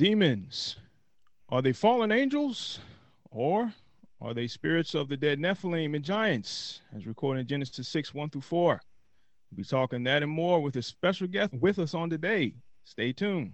[0.00, 0.76] demons,
[1.50, 2.78] are they fallen angels
[3.30, 3.70] or
[4.22, 8.30] are they spirits of the dead Nephilim and giants, as recorded in Genesis 6 1
[8.30, 8.80] through 4?
[9.50, 12.54] We'll be talking that and more with a special guest with us on today.
[12.84, 13.52] Stay tuned.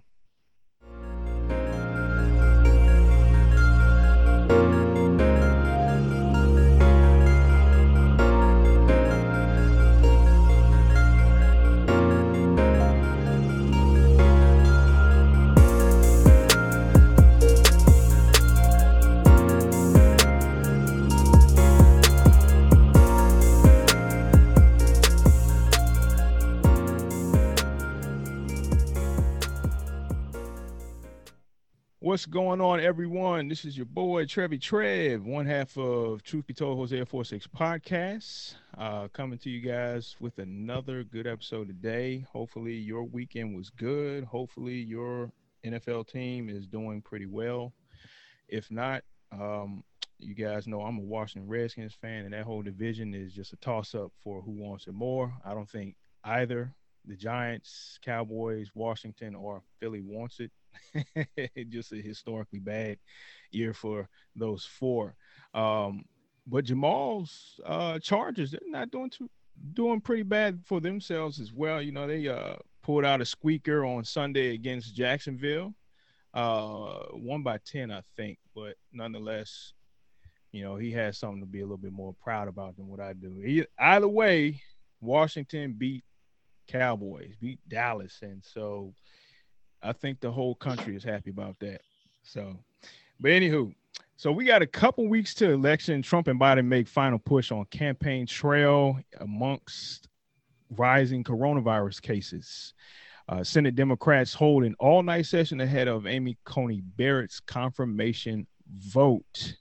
[32.07, 33.49] What's going on, everyone?
[33.49, 38.53] This is your boy Trevi Trev, one half of Truth Be Told Hosea 46 podcast,
[38.77, 42.25] uh, coming to you guys with another good episode today.
[42.31, 44.23] Hopefully, your weekend was good.
[44.23, 45.33] Hopefully, your
[45.65, 47.73] NFL team is doing pretty well.
[48.47, 49.83] If not, um,
[50.17, 53.57] you guys know I'm a Washington Redskins fan, and that whole division is just a
[53.57, 55.33] toss up for who wants it more.
[55.43, 60.51] I don't think either the Giants, Cowboys, Washington, or Philly wants it.
[61.69, 62.97] just a historically bad
[63.51, 65.15] year for those four.
[65.53, 66.05] Um,
[66.45, 69.29] but Jamal's uh, Chargers, they're not doing too
[69.73, 71.81] doing pretty bad for themselves as well.
[71.81, 75.73] You know, they uh, pulled out a squeaker on Sunday against Jacksonville,
[76.33, 78.37] uh, won by ten, I think.
[78.55, 79.73] But nonetheless,
[80.51, 82.99] you know, he has something to be a little bit more proud about than what
[82.99, 83.41] I do.
[83.43, 84.61] He, either way,
[85.01, 86.03] Washington beat
[86.67, 88.93] Cowboys, beat Dallas, and so
[89.81, 91.81] I think the whole country is happy about that.
[92.23, 92.57] So,
[93.19, 93.73] but anywho,
[94.17, 96.01] so we got a couple weeks to election.
[96.01, 100.07] Trump and Biden make final push on campaign trail amongst
[100.71, 102.73] rising coronavirus cases.
[103.29, 109.57] Uh, Senate Democrats hold an all-night session ahead of Amy Coney Barrett's confirmation vote.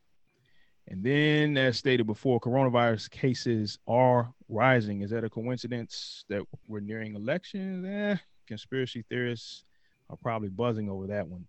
[0.88, 5.02] And then, as stated before, coronavirus cases are rising.
[5.02, 7.84] Is that a coincidence that we're nearing elections?
[7.84, 9.65] Eh, conspiracy theorists
[10.10, 11.46] are probably buzzing over that one.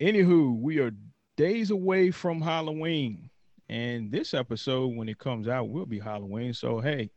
[0.00, 0.92] Anywho, we are
[1.36, 3.30] days away from Halloween.
[3.68, 6.54] And this episode, when it comes out, will be Halloween.
[6.54, 7.10] So, hey,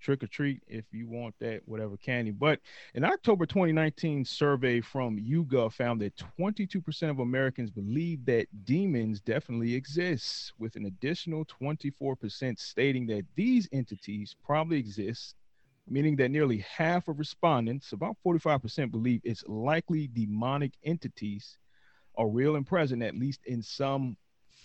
[0.00, 2.30] trick or treat if you want that, whatever candy.
[2.30, 2.60] But
[2.94, 9.74] an October 2019 survey from YouGov found that 22% of Americans believe that demons definitely
[9.74, 15.36] exist, with an additional 24% stating that these entities probably exist
[15.88, 21.58] meaning that nearly half of respondents, about 45%, believe it's likely demonic entities
[22.16, 24.16] are real and present, at least in some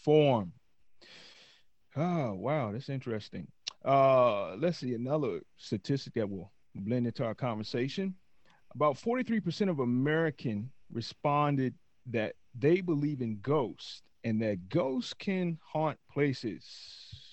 [0.03, 0.53] form.
[1.95, 3.47] Oh, wow, that's interesting.
[3.83, 8.15] Uh, let's see another statistic that will blend into our conversation.
[8.75, 11.73] About 43% of American responded
[12.07, 17.26] that they believe in ghosts and that ghosts can haunt places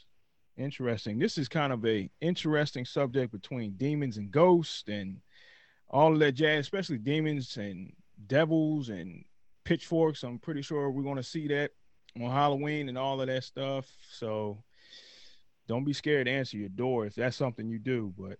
[0.56, 1.18] Interesting.
[1.18, 5.20] This is kind of a interesting subject between demons and ghosts and
[5.90, 7.92] all of that jazz, especially demons and
[8.26, 9.24] devils and
[9.64, 10.22] pitchforks.
[10.22, 11.72] I'm pretty sure we're going to see that
[12.20, 13.86] on Halloween and all of that stuff.
[14.12, 14.62] So
[15.66, 18.14] don't be scared to answer your door if that's something you do.
[18.16, 18.38] But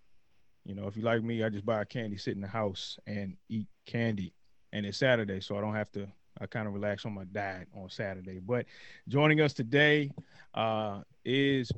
[0.64, 3.36] you know, if you like me, I just buy candy, sit in the house, and
[3.48, 4.34] eat candy.
[4.72, 6.06] And it's Saturday, so I don't have to.
[6.40, 8.40] I kind of relax on my diet on Saturday.
[8.40, 8.66] But
[9.06, 10.10] joining us today
[10.54, 11.70] uh, is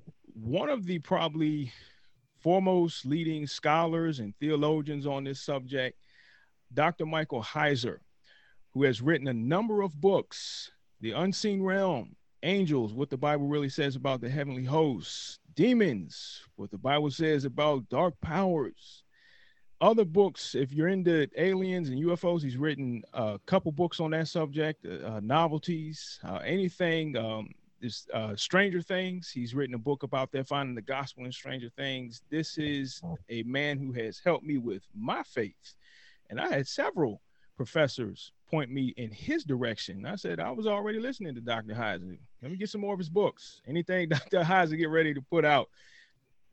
[0.43, 1.73] one of the probably
[2.41, 5.99] foremost leading scholars and theologians on this subject,
[6.75, 7.07] Dr.
[7.07, 7.99] Michael Heiser,
[8.73, 10.71] who has written a number of books
[11.01, 16.71] The Unseen Realm, Angels, What the Bible Really Says About the Heavenly Hosts, Demons, What
[16.71, 19.05] the Bible Says About Dark Powers.
[19.81, 24.29] Other books, if you're into aliens and UFOs, he's written a couple books on that
[24.29, 27.49] subject, uh, novelties, uh, anything um,
[27.87, 29.31] this uh, Stranger Things.
[29.31, 32.21] He's written a book about that, finding the gospel in Stranger Things.
[32.31, 35.77] This is a man who has helped me with my faith,
[36.29, 37.21] and I had several
[37.57, 40.05] professors point me in his direction.
[40.05, 41.75] I said I was already listening to Dr.
[41.75, 42.19] Heiser.
[42.43, 43.63] Let me get some more of his books.
[43.69, 44.41] Anything Dr.
[44.41, 45.69] Heiser get ready to put out,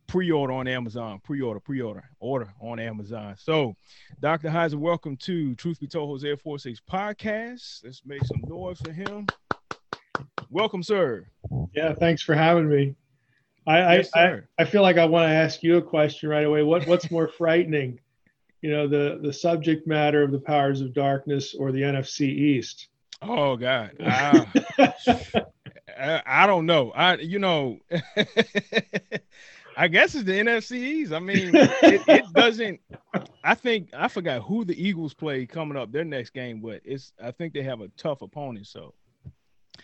[0.05, 1.19] pre-order on Amazon.
[1.23, 3.35] Pre-order, pre-order, order on Amazon.
[3.39, 3.75] So,
[4.19, 4.49] Dr.
[4.49, 7.83] Heiser, welcome to Truth Be Told Hosea 46 podcast.
[7.83, 9.25] Let's make some noise for him.
[10.49, 11.25] Welcome, sir.
[11.73, 12.95] Yeah, thanks for having me.
[13.65, 16.63] I yes, I, I, feel like I want to ask you a question right away.
[16.63, 17.99] What what's more frightening,
[18.61, 22.89] you know, the the subject matter of the powers of darkness or the NFC East?
[23.21, 24.45] Oh God, I,
[25.07, 25.41] ah.
[25.97, 26.91] I, I don't know.
[26.91, 27.79] I you know,
[29.77, 31.11] I guess it's the NFCs.
[31.11, 32.81] I mean, it, it, doesn't.
[33.43, 37.13] I think I forgot who the Eagles play coming up their next game, but it's.
[37.23, 38.67] I think they have a tough opponent.
[38.67, 38.93] So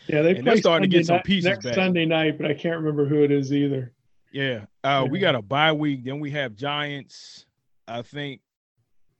[0.07, 1.75] yeah, they are starting Sunday to get some pieces next back.
[1.75, 3.93] Sunday night, but I can't remember who it is either.
[4.31, 5.03] Yeah, uh, yeah.
[5.03, 6.03] we got a bye week.
[6.03, 7.45] Then we have Giants.
[7.87, 8.41] I think,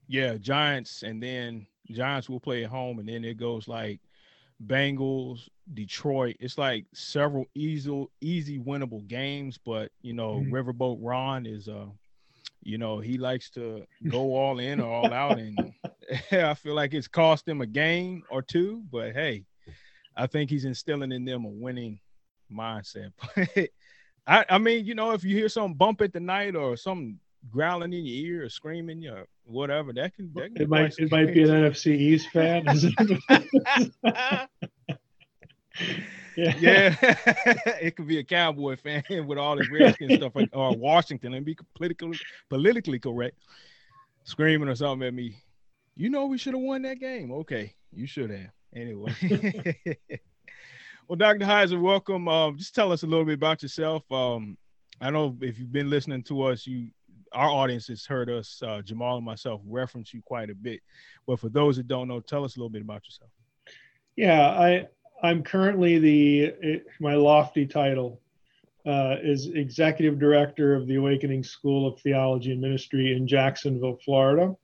[0.06, 4.00] yeah, Giants, and then Giants will play at home, and then it goes like
[4.64, 6.36] Bengals, Detroit.
[6.38, 10.54] It's like several easy, easy winnable games, but you know, mm-hmm.
[10.54, 11.86] Riverboat Ron is uh,
[12.62, 15.58] you know, he likes to go all in or all out, and
[16.32, 18.82] I feel like it's cost him a game or two.
[18.90, 19.44] But hey,
[20.20, 21.98] I think he's instilling in them a winning
[22.52, 23.12] mindset.
[24.26, 27.18] I, I mean, you know, if you hear some bump at the night or some
[27.50, 31.10] growling in your ear or screaming or whatever, that can, that can it might it
[31.10, 32.64] might be an NFC East fan.
[36.36, 36.96] yeah, yeah.
[37.80, 41.56] it could be a Cowboy fan with all this Redskin stuff, or Washington, and be
[41.74, 42.18] politically
[42.50, 43.38] politically correct,
[44.24, 45.36] screaming or something at me.
[45.96, 47.32] You know, we should have won that game.
[47.32, 48.50] Okay, you should have.
[48.74, 49.14] Anyway.
[51.08, 51.44] well, Dr.
[51.44, 52.28] Heiser, welcome.
[52.28, 54.10] Um, just tell us a little bit about yourself.
[54.10, 54.56] Um,
[55.00, 56.90] I know if you've been listening to us, you
[57.32, 60.80] our audience has heard us, uh, Jamal and myself, reference you quite a bit.
[61.26, 63.30] But for those that don't know, tell us a little bit about yourself.
[64.16, 64.88] Yeah, I
[65.22, 68.20] I'm currently the my lofty title
[68.86, 74.54] uh, is executive director of the Awakening School of Theology and Ministry in Jacksonville, Florida.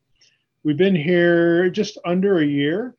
[0.64, 2.96] We've been here just under a year.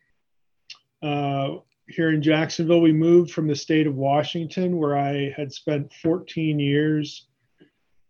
[1.02, 1.58] Uh,
[1.88, 6.60] here in Jacksonville, we moved from the state of Washington, where I had spent 14
[6.60, 7.28] years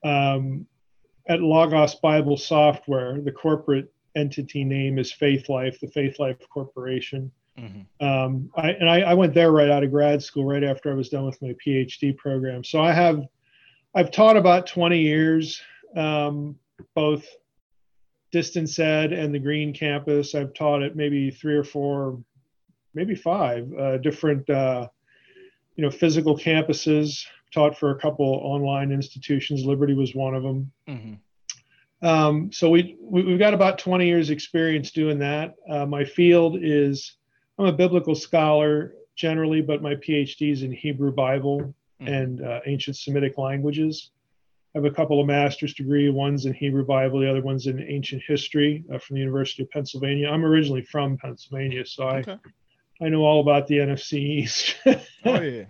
[0.04, 0.66] um,
[1.30, 3.22] at Logos Bible Software.
[3.22, 7.31] The corporate entity name is Faithlife, the Faithlife Corporation.
[7.60, 8.06] Mm-hmm.
[8.06, 10.95] Um, I, and I, I, went there right out of grad school, right after I
[10.95, 12.63] was done with my PhD program.
[12.63, 13.24] So I have,
[13.95, 15.60] I've taught about 20 years,
[15.95, 16.56] um,
[16.94, 17.25] both
[18.31, 20.36] distance ed and the Green Campus.
[20.36, 22.19] I've taught at maybe three or four
[22.97, 24.88] maybe five uh, different, uh,
[25.75, 27.23] you know, physical campuses.
[27.53, 29.63] Taught for a couple online institutions.
[29.63, 30.71] Liberty was one of them.
[30.89, 32.05] Mm-hmm.
[32.05, 35.55] Um, so we, we have got about 20 years experience doing that.
[35.69, 37.15] Uh, my field is
[37.57, 42.07] I'm a biblical scholar generally, but my PhD is in Hebrew Bible mm-hmm.
[42.07, 44.11] and uh, ancient Semitic languages.
[44.75, 46.09] I have a couple of master's degree.
[46.09, 49.71] One's in Hebrew Bible, the other one's in ancient history uh, from the University of
[49.71, 50.29] Pennsylvania.
[50.29, 52.38] I'm originally from Pennsylvania, so I okay.
[53.01, 54.75] I know all about the NFC East.
[54.85, 55.65] oh yeah.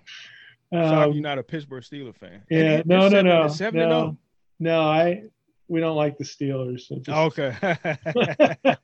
[0.72, 2.42] Um, you're not a Pittsburgh Steelers fan.
[2.50, 4.18] Yeah, no, no, no, no,
[4.60, 4.82] no.
[4.82, 5.24] I
[5.70, 6.88] we don't like the Steelers.
[7.04, 7.56] Just, okay.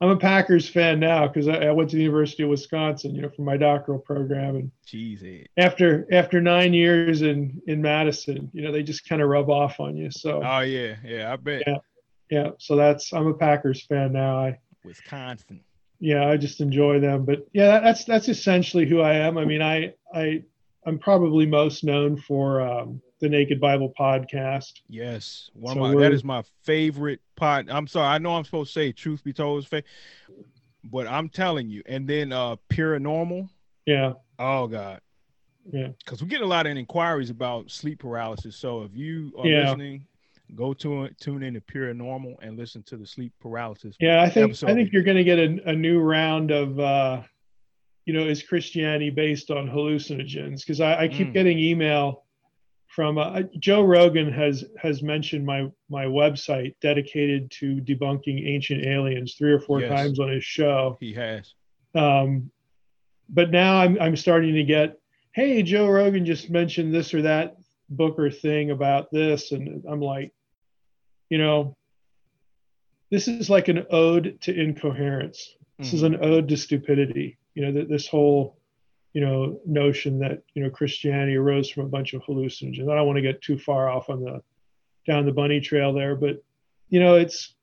[0.00, 3.22] I'm a Packers fan now because I, I, went to the University of Wisconsin, you
[3.22, 4.56] know, for my doctoral program.
[4.56, 9.28] And Jeez, after after nine years in in Madison, you know, they just kind of
[9.28, 10.10] rub off on you.
[10.10, 10.40] So.
[10.42, 11.62] Oh yeah, yeah, I bet.
[11.66, 11.78] Yeah,
[12.30, 12.50] yeah.
[12.58, 14.38] So that's I'm a Packers fan now.
[14.38, 15.62] I Wisconsin
[16.00, 17.24] yeah, I just enjoy them.
[17.24, 19.38] But yeah, that's that's essentially who I am.
[19.38, 20.42] I mean, I I
[20.86, 24.80] I'm probably most known for um, the Naked Bible podcast.
[24.88, 27.68] Yes, one so of my that is my favorite pod.
[27.70, 29.82] I'm sorry, I know I'm supposed to say truth be told, is
[30.84, 31.82] but I'm telling you.
[31.86, 33.48] And then uh PeraNormal.
[33.86, 34.14] Yeah.
[34.38, 35.00] Oh God.
[35.70, 35.88] Yeah.
[35.98, 38.56] Because we get a lot of inquiries about sleep paralysis.
[38.56, 39.64] So if you are yeah.
[39.64, 40.06] listening
[40.54, 43.96] go to tune in to PeraNormal and listen to the sleep paralysis.
[44.00, 44.70] Yeah, I think episode.
[44.70, 47.22] I think you're going to get a, a, new round of, uh,
[48.06, 50.60] you know, is Christianity based on hallucinogens?
[50.60, 51.32] Because I, I, keep mm.
[51.32, 52.24] getting email
[52.88, 59.34] from uh, Joe Rogan has has mentioned my my website dedicated to debunking ancient aliens
[59.34, 60.96] three or four yes, times on his show.
[61.00, 61.54] He has.
[61.94, 62.50] Um,
[63.28, 64.98] but now I'm I'm starting to get,
[65.32, 67.56] hey, Joe Rogan just mentioned this or that
[67.88, 70.32] book or thing about this, and I'm like,
[71.30, 71.76] you know,
[73.10, 75.56] this is like an ode to incoherence.
[75.78, 77.38] This mm is an ode to stupidity.
[77.54, 78.58] You know, that this whole,
[79.14, 82.90] you know, notion that you know Christianity arose from a bunch of hallucinogens.
[82.90, 84.42] I don't want to get too far off on the
[85.06, 86.42] down the bunny trail there, but
[86.90, 87.54] you know, it's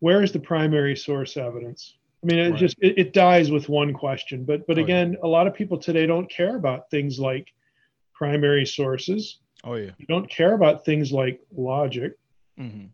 [0.00, 1.94] where is the primary source evidence?
[2.22, 2.58] I mean, it right.
[2.58, 4.44] just it, it, dies with one question.
[4.44, 5.18] But but oh, again, yeah.
[5.22, 7.52] a lot of people today don't care about things like
[8.12, 9.38] primary sources.
[9.64, 9.90] Oh yeah.
[9.98, 12.14] You don't care about things like logic.
[12.58, 12.86] Mm-hmm.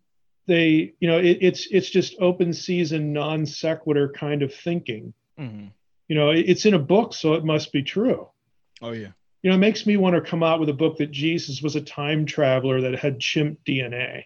[0.46, 5.12] They, you know, it, it's it's just open season non sequitur kind of thinking.
[5.38, 5.66] Mm-hmm.
[6.08, 8.28] You know, it, it's in a book, so it must be true.
[8.80, 9.08] Oh yeah.
[9.42, 11.76] You know, it makes me want to come out with a book that Jesus was
[11.76, 14.24] a time traveler that had chimp DNA.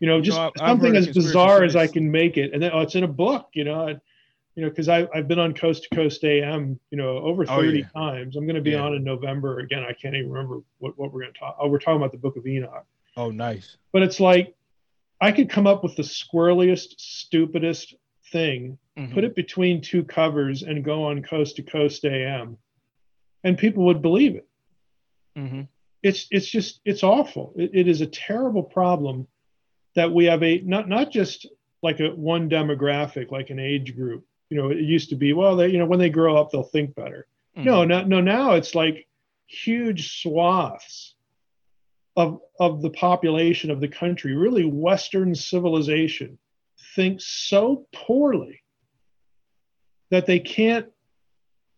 [0.00, 2.70] You know, just you know, something as bizarre as I can make it, and then
[2.74, 3.48] oh, it's in a book.
[3.54, 3.98] You know,
[4.56, 7.70] you know, because I've been on Coast to Coast AM, you know, over 30 oh,
[7.70, 7.84] yeah.
[7.94, 8.36] times.
[8.36, 8.80] I'm going to be yeah.
[8.80, 9.84] on in November again.
[9.84, 11.58] I can't even remember what, what we're going to talk.
[11.60, 12.86] Oh, we're talking about the Book of Enoch.
[13.16, 13.76] Oh, nice.
[13.92, 14.54] But it's like
[15.20, 17.94] I could come up with the squirreliest, stupidest
[18.30, 19.14] thing, mm-hmm.
[19.14, 22.58] put it between two covers, and go on Coast to Coast AM,
[23.44, 24.48] and people would believe it.
[25.36, 25.62] Mm-hmm.
[26.02, 27.54] It's it's just it's awful.
[27.56, 29.26] It, it is a terrible problem
[29.94, 31.46] that we have a not not just
[31.82, 35.56] like a one demographic, like an age group, you know, it used to be, well,
[35.56, 37.26] they, you know, when they grow up, they'll think better.
[37.56, 37.64] Mm-hmm.
[37.64, 38.20] No, no, no.
[38.20, 39.06] Now it's like
[39.46, 41.14] huge swaths
[42.16, 46.38] of of the population of the country, really Western civilization,
[46.94, 48.62] thinks so poorly
[50.10, 50.86] that they can't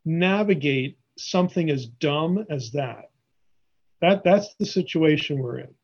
[0.04, 3.11] navigate something as dumb as that.
[4.00, 5.75] That that's the situation we're in.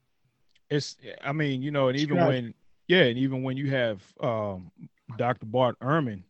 [0.70, 2.54] It's, I mean, you know, and even when,
[2.88, 4.70] yeah, and even when you have um,
[5.18, 5.46] Dr.
[5.46, 6.23] Bart Ehrman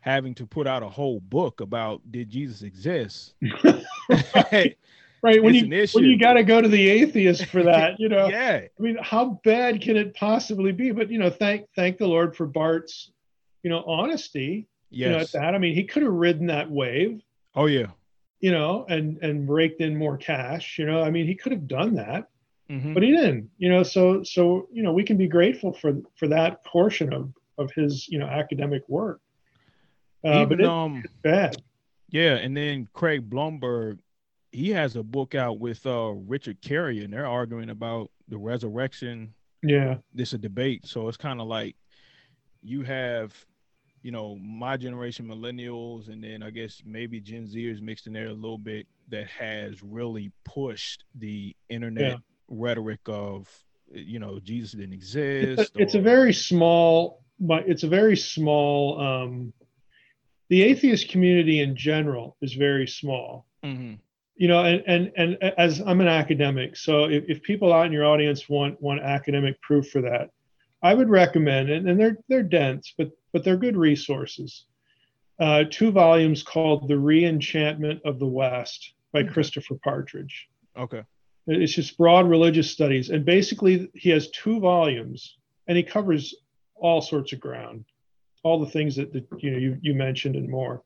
[0.00, 3.34] having to put out a whole book about did Jesus exist?
[5.24, 5.42] right.
[5.42, 8.28] When you when you got to go to the atheist for that, you know.
[8.28, 8.62] yeah.
[8.78, 10.90] I mean, how bad can it possibly be?
[10.90, 13.10] But you know, thank thank the Lord for Bart's,
[13.62, 14.68] you know, honesty.
[14.90, 15.06] Yes.
[15.06, 15.54] You know, at that.
[15.54, 17.20] I mean, he could have ridden that wave.
[17.54, 17.86] Oh yeah.
[18.40, 20.78] You know, and and raked in more cash.
[20.78, 22.28] You know, I mean, he could have done that.
[22.70, 22.94] Mm-hmm.
[22.94, 23.82] But he didn't, you know.
[23.82, 28.08] So, so you know, we can be grateful for for that portion of of his,
[28.08, 29.20] you know, academic work.
[30.24, 31.56] Uh, Even, but it, um, bad.
[32.08, 33.98] Yeah, and then Craig Blomberg,
[34.54, 39.34] he has a book out with uh, Richard Carrier, and they're arguing about the resurrection.
[39.62, 41.74] Yeah, this a debate, so it's kind of like
[42.62, 43.34] you have,
[44.02, 48.28] you know, my generation, millennials, and then I guess maybe Gen Zers mixed in there
[48.28, 52.16] a little bit that has really pushed the internet yeah.
[52.48, 53.48] rhetoric of,
[53.90, 55.60] you know, Jesus didn't exist.
[55.60, 59.00] It's a, or, it's a very small, but it's a very small.
[59.00, 59.52] um
[60.50, 63.46] the atheist community in general is very small.
[63.64, 63.94] Mm-hmm.
[64.36, 67.92] You know, and, and and as I'm an academic, so if, if people out in
[67.92, 70.30] your audience want want academic proof for that,
[70.82, 74.66] I would recommend, and, and they're they're dense, but but they're good resources.
[75.38, 79.32] Uh, two volumes called "The Reenchantment of the West" by mm-hmm.
[79.32, 80.48] Christopher Partridge.
[80.76, 81.02] Okay.
[81.46, 85.36] It's just broad religious studies, and basically he has two volumes,
[85.68, 86.34] and he covers
[86.74, 87.84] all sorts of ground
[88.44, 90.84] all the things that, that you know you, you mentioned and more.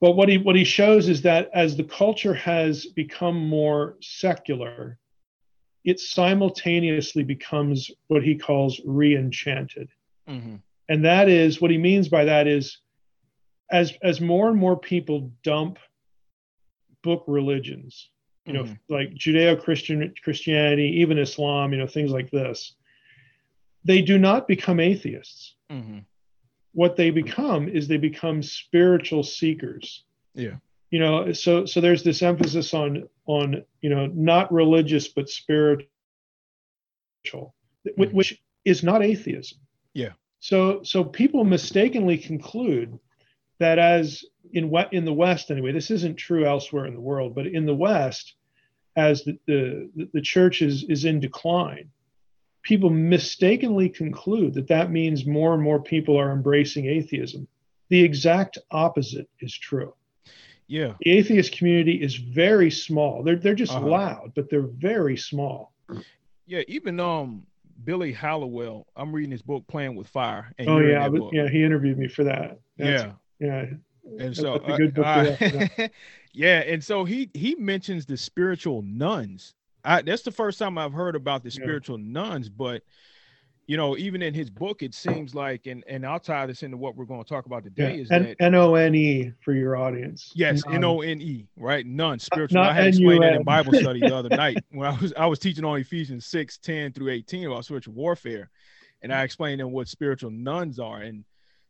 [0.00, 4.98] But what he what he shows is that as the culture has become more secular,
[5.84, 9.88] it simultaneously becomes what he calls re-enchanted.
[10.28, 10.56] Mm-hmm.
[10.88, 12.78] And that is what he means by that is
[13.70, 15.78] as as more and more people dump
[17.02, 18.10] book religions,
[18.44, 18.94] you know, mm-hmm.
[18.94, 22.74] like Judeo-Christian Christianity, even Islam, you know, things like this,
[23.84, 25.54] they do not become atheists.
[25.70, 25.98] Mm-hmm
[26.78, 30.04] what they become is they become spiritual seekers.
[30.34, 30.58] Yeah.
[30.92, 35.88] You know, so so there's this emphasis on on you know not religious but spiritual,
[37.26, 38.16] mm-hmm.
[38.16, 39.58] which is not atheism.
[39.92, 40.12] Yeah.
[40.38, 42.96] So so people mistakenly conclude
[43.58, 47.34] that as in what in the West anyway, this isn't true elsewhere in the world,
[47.34, 48.36] but in the West,
[48.94, 51.90] as the the, the church is is in decline,
[52.62, 57.46] people mistakenly conclude that that means more and more people are embracing atheism.
[57.88, 59.94] The exact opposite is true.
[60.66, 60.94] Yeah.
[61.00, 63.22] The atheist community is very small.
[63.22, 63.86] They're they're just uh-huh.
[63.86, 65.72] loud, but they're very small.
[66.46, 67.46] Yeah, even um
[67.84, 70.52] Billy Hallowell, I'm reading his book Playing with Fire.
[70.66, 72.58] oh yeah, but, yeah, he interviewed me for that.
[72.76, 73.12] That's, yeah.
[73.40, 73.64] Yeah.
[74.18, 75.36] And so uh,
[76.32, 79.54] yeah, and so he he mentions the spiritual nones
[79.88, 82.12] I, that's the first time I've heard about the spiritual yeah.
[82.12, 82.82] nones, but
[83.66, 86.76] you know, even in his book, it seems like, and and I'll tie this into
[86.76, 88.02] what we're going to talk about today yeah.
[88.02, 90.30] is N- that N O N E for your audience.
[90.34, 91.86] Yes, N O N E, right?
[91.86, 92.60] None spiritual.
[92.60, 95.38] I had explained that in Bible study the other night when I was I was
[95.38, 98.50] teaching on Ephesians 6, 10 through 18 about spiritual warfare.
[99.00, 101.00] And I explained them what spiritual nones are.
[101.00, 101.24] And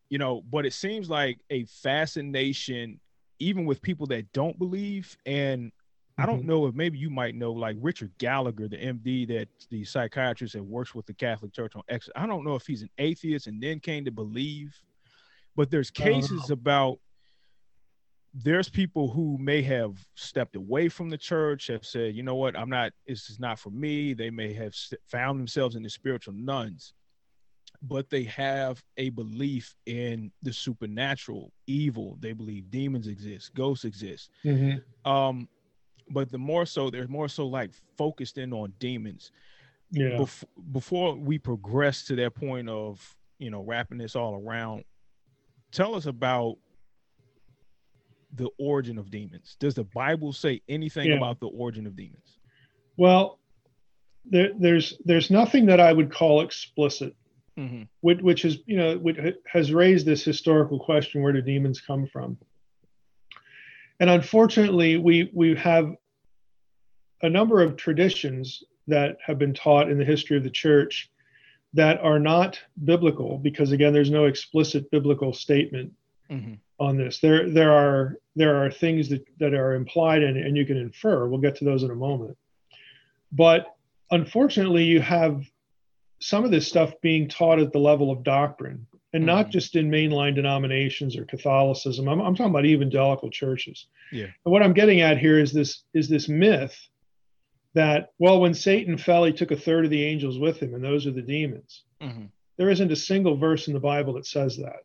[0.09, 2.99] you know, but it seems like a fascination,
[3.39, 5.71] even with people that don't believe, and
[6.19, 6.49] I don't mm-hmm.
[6.49, 10.65] know if maybe you might know like Richard Gallagher, the MD that the psychiatrist that
[10.65, 12.11] works with the Catholic Church on X.
[12.17, 14.77] I don't know if he's an atheist and then came to believe,
[15.55, 16.99] but there's cases about
[18.35, 22.59] there's people who may have stepped away from the church, have said, you know what,
[22.59, 24.13] I'm not, this is not for me.
[24.13, 24.75] They may have
[25.07, 26.93] found themselves in the spiritual nones,
[27.83, 32.19] but they have a belief in the supernatural, evil.
[32.21, 34.31] They believe demons exist, ghosts exist.
[34.45, 35.11] Mm-hmm.
[35.11, 35.49] Um,
[36.11, 39.33] but the more so they're more so like focused in on demons
[39.91, 44.85] yeah Bef- before we progress to that point of you know wrapping this all around
[45.73, 46.57] tell us about
[48.35, 49.57] the origin of demons.
[49.59, 51.17] Does the Bible say anything yeah.
[51.17, 52.39] about the origin of demons?
[52.97, 53.39] Well,
[54.25, 57.15] there, there's there's nothing that I would call explicit,
[57.59, 57.83] mm-hmm.
[58.01, 62.07] which, which is you know which has raised this historical question: where do demons come
[62.07, 62.37] from?
[64.01, 65.95] And unfortunately, we we have
[67.23, 71.11] a number of traditions that have been taught in the history of the church
[71.75, 75.93] that are not biblical because again there's no explicit biblical statement
[76.31, 76.55] mm-hmm.
[76.79, 77.19] on this.
[77.19, 81.27] There there are there are things that, that are implied and, and you can infer.
[81.27, 82.37] We'll get to those in a moment.
[83.33, 83.75] But
[84.11, 85.45] unfortunately you have
[86.21, 89.27] some of this stuff being taught at the level of doctrine and mm-hmm.
[89.27, 94.53] not just in mainline denominations or catholicism I'm, I'm talking about evangelical churches yeah and
[94.53, 96.77] what i'm getting at here is this is this myth
[97.75, 100.85] that well when satan fell he took a third of the angels with him and
[100.85, 102.25] those are the demons mm-hmm.
[102.57, 104.81] there isn't a single verse in the bible that says that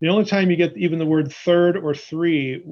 [0.00, 2.62] the only time you get even the word third or three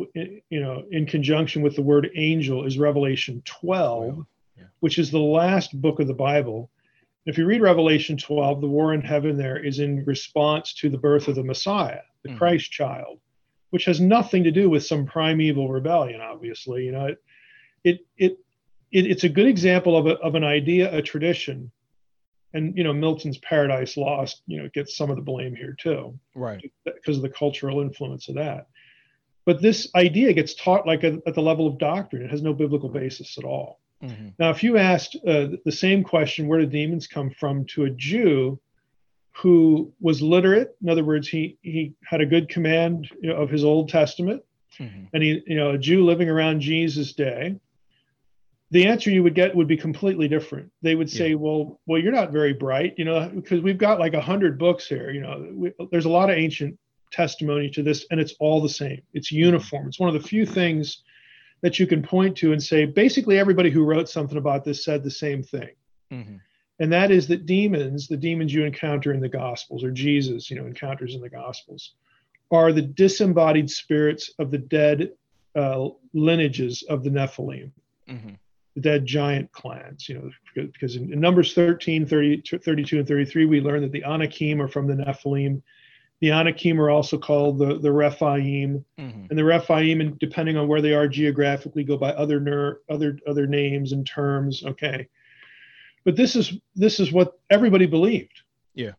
[0.50, 4.64] you know in conjunction with the word angel is revelation 12 yeah.
[4.80, 6.70] which is the last book of the bible
[7.26, 10.98] if you read revelation 12 the war in heaven there is in response to the
[10.98, 12.38] birth of the messiah the mm-hmm.
[12.38, 13.18] christ child
[13.70, 17.18] which has nothing to do with some primeval rebellion obviously you know it
[17.84, 18.38] it, it
[18.94, 21.70] it, it's a good example of, a, of an idea, a tradition.
[22.54, 26.18] And, you know, Milton's Paradise Lost, you know, gets some of the blame here too.
[26.36, 26.64] Right.
[26.84, 28.68] Because of the cultural influence of that.
[29.44, 32.22] But this idea gets taught like a, at the level of doctrine.
[32.22, 33.80] It has no biblical basis at all.
[34.04, 34.28] Mm-hmm.
[34.38, 37.90] Now, if you asked uh, the same question, where do demons come from, to a
[37.90, 38.60] Jew
[39.32, 43.50] who was literate, in other words, he he had a good command you know, of
[43.50, 44.42] his Old Testament,
[44.78, 45.04] mm-hmm.
[45.12, 47.56] and he, you know, a Jew living around Jesus' day,
[48.70, 50.70] the answer you would get would be completely different.
[50.82, 51.36] They would say, yeah.
[51.36, 54.86] "Well, well, you're not very bright, you know, because we've got like a hundred books
[54.86, 55.10] here.
[55.10, 56.78] You know, we, there's a lot of ancient
[57.10, 59.00] testimony to this, and it's all the same.
[59.14, 59.44] It's mm-hmm.
[59.46, 59.88] uniform.
[59.88, 61.02] It's one of the few things
[61.64, 65.02] that you can point to and say, basically, everybody who wrote something about this said
[65.02, 65.70] the same thing,
[66.12, 66.36] mm-hmm.
[66.78, 70.56] and that is that demons, the demons you encounter in the Gospels, or Jesus, you
[70.56, 71.94] know, encounters in the Gospels,
[72.50, 75.12] are the disembodied spirits of the dead
[75.56, 77.70] uh, lineages of the Nephilim.
[78.06, 78.34] Mm-hmm
[78.74, 83.44] the dead giant clans, you know, because in, in, Numbers 13, 30, 32, and 33,
[83.46, 85.62] we learn that the Anakim are from the Nephilim.
[86.24, 88.82] The Anakim are also called the, the Rephaim.
[88.98, 89.26] Mm-hmm.
[89.28, 93.18] And the Rephaim, and depending on where they are geographically, go by other ner- other
[93.26, 94.64] other names and terms.
[94.64, 95.06] Okay.
[96.04, 98.40] But this is this is what everybody believed.
[98.74, 98.92] Yeah.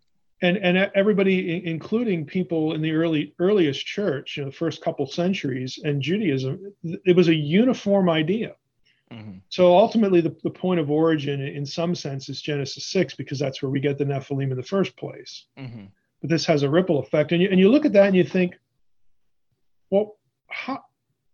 [0.43, 5.07] And and everybody, including people in the early earliest church, you know, the first couple
[5.07, 8.55] centuries, and Judaism, it was a uniform idea
[9.11, 9.38] Mm-hmm.
[9.49, 13.61] So ultimately, the, the point of origin, in some sense, is Genesis 6 because that's
[13.61, 15.45] where we get the Nephilim in the first place.
[15.57, 15.85] Mm-hmm.
[16.27, 17.31] This has a ripple effect.
[17.31, 18.55] And you, and you look at that and you think,
[19.89, 20.83] well, how,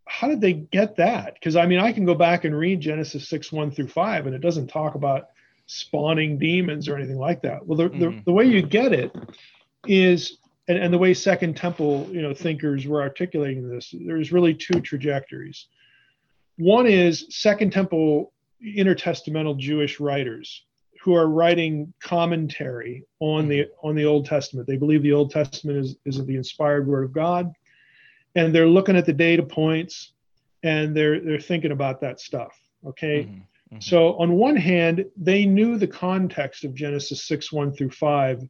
[0.07, 1.35] how did they get that?
[1.35, 4.35] Because I mean, I can go back and read Genesis 6 1 through 5, and
[4.35, 5.29] it doesn't talk about
[5.67, 7.65] spawning demons or anything like that.
[7.65, 7.99] Well, the, mm-hmm.
[7.99, 9.15] the, the way you get it
[9.87, 14.53] is and, and, the way second temple you know thinkers were articulating this there's really
[14.53, 15.67] two trajectories
[16.61, 20.63] one is Second Temple intertestamental Jewish writers
[21.01, 24.67] who are writing commentary on the on the Old Testament.
[24.67, 27.51] They believe the Old Testament is, is the inspired word of God.
[28.35, 30.13] And they're looking at the data points
[30.63, 32.55] and they're they're thinking about that stuff.
[32.85, 33.23] Okay.
[33.23, 33.79] Mm-hmm, mm-hmm.
[33.79, 38.47] So on one hand, they knew the context of Genesis 6, 1 through 5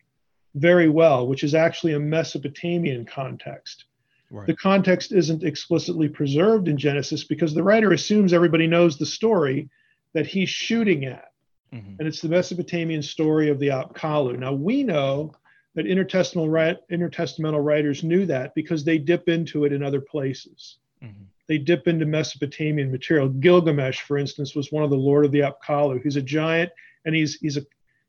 [0.55, 3.85] very well, which is actually a Mesopotamian context.
[4.29, 4.47] Right.
[4.47, 9.69] The context isn't explicitly preserved in Genesis because the writer assumes everybody knows the story
[10.13, 11.31] that he's shooting at.
[11.73, 11.95] Mm-hmm.
[11.99, 14.38] And it's the Mesopotamian story of the Apkallu.
[14.38, 15.34] Now, we know
[15.75, 20.77] that intertestamental, intertestamental writers knew that because they dip into it in other places.
[21.01, 21.23] Mm-hmm.
[21.47, 23.29] They dip into Mesopotamian material.
[23.29, 26.01] Gilgamesh, for instance, was one of the Lord of the Apkallu.
[26.03, 26.71] He's a giant
[27.05, 27.62] and he's, he's a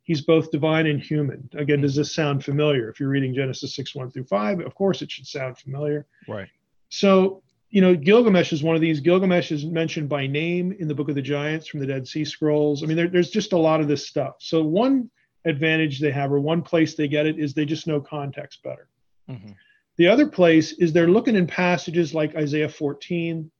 [0.02, 1.48] he's both divine and human.
[1.54, 2.88] Again, does this sound familiar?
[2.90, 6.06] If you're reading Genesis 6, 1 through 5, of course it should sound familiar.
[6.28, 6.48] Right.
[6.88, 7.42] So,
[7.72, 9.00] you know, Gilgamesh is one of these.
[9.00, 12.24] Gilgamesh is mentioned by name in the Book of the Giants from the Dead Sea
[12.24, 12.82] Scrolls.
[12.82, 14.36] I mean, there, there's just a lot of this stuff.
[14.40, 15.10] So, one
[15.46, 18.88] advantage they have, or one place they get it, is they just know context better.
[19.28, 19.52] Mm-hmm.
[19.96, 23.50] The other place is they're looking in passages like Isaiah 14,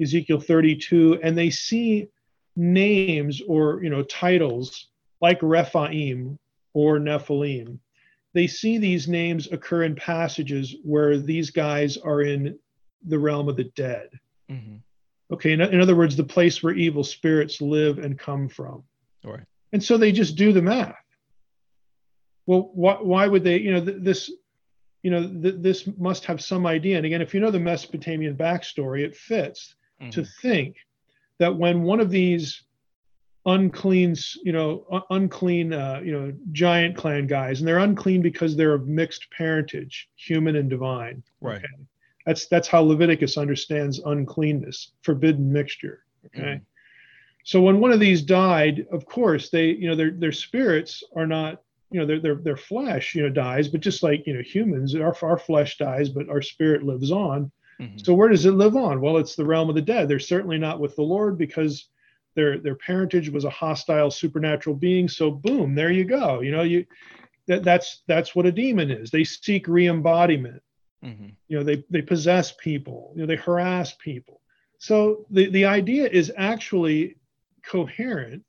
[0.00, 2.08] Ezekiel 32, and they see
[2.54, 4.86] names or, you know, titles
[5.20, 6.38] like Rephaim
[6.74, 7.78] or Nephilim,
[8.34, 12.56] they see these names occur in passages where these guys are in
[13.06, 14.08] the realm of the dead.
[14.50, 14.76] Mm-hmm.
[15.30, 18.82] Okay, in, in, other words, the place where evil spirits live and come from.
[19.22, 19.44] Right.
[19.72, 20.96] And so they just do the math.
[22.46, 23.58] Well, why, why would they?
[23.58, 24.30] You know, th- this
[25.02, 26.96] you know, th- this must have some idea.
[26.96, 30.10] And again, if you know the Mesopotamian backstory, it fits mm-hmm.
[30.10, 30.76] to think
[31.38, 32.62] that when one of these
[33.46, 38.56] unclean, you know, un- unclean, uh, you know, giant clan guys, and they're unclean because
[38.56, 41.22] they're of mixed parentage, human and divine.
[41.40, 41.56] Right.
[41.56, 41.66] Okay?
[42.28, 46.04] That's that's how Leviticus understands uncleanness, forbidden mixture.
[46.26, 46.42] Okay.
[46.42, 46.64] Mm-hmm.
[47.44, 51.26] So when one of these died, of course, they, you know, their their spirits are
[51.26, 54.42] not, you know, their their their flesh, you know, dies, but just like you know
[54.42, 57.50] humans, our our flesh dies, but our spirit lives on.
[57.80, 57.96] Mm-hmm.
[57.96, 59.00] So where does it live on?
[59.00, 60.06] Well, it's the realm of the dead.
[60.06, 61.86] They're certainly not with the Lord because
[62.34, 65.08] their their parentage was a hostile supernatural being.
[65.08, 66.42] So boom, there you go.
[66.42, 66.84] You know, you
[67.46, 69.10] that, that's that's what a demon is.
[69.10, 70.62] They seek re-embodiment.
[71.04, 71.28] Mm-hmm.
[71.48, 73.12] You know, they they possess people.
[73.14, 74.40] You know, they harass people.
[74.78, 77.16] So the the idea is actually
[77.64, 78.44] coherent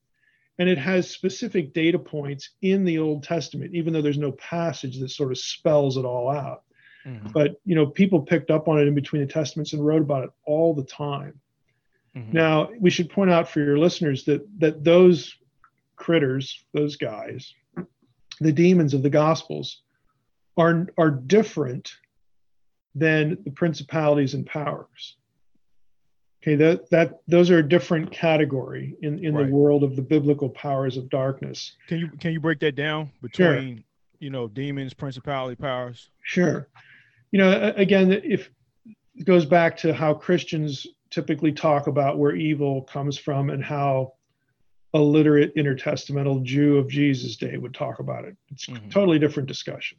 [0.60, 5.00] and it has specific data points in the Old Testament, even though there's no passage
[5.00, 6.64] that sort of spells it all out.
[7.06, 7.30] Mm-hmm.
[7.30, 10.26] But you know, people picked up on it in between the testaments and wrote about
[10.26, 11.40] it all the time.
[12.16, 12.34] Mm-hmm.
[12.34, 15.36] Now, we should point out for your listeners that that those
[15.96, 17.54] critters, those guys,
[18.42, 19.82] the demons of the gospels
[20.58, 21.94] are are different
[22.96, 25.16] than the principalities and powers.
[26.42, 29.48] Okay, that that those are a different category in in right.
[29.48, 31.76] the world of the biblical powers of darkness.
[31.88, 33.84] Can you can you break that down between sure.
[34.20, 36.10] you know demons, principality, powers?
[36.24, 36.70] Sure.
[37.32, 38.50] You know, again, if
[39.16, 44.14] it goes back to how Christians typically talk about where evil comes from and how
[44.94, 48.36] a literate intertestamental Jew of Jesus' day would talk about it.
[48.50, 48.88] It's mm-hmm.
[48.88, 49.98] a totally different discussion.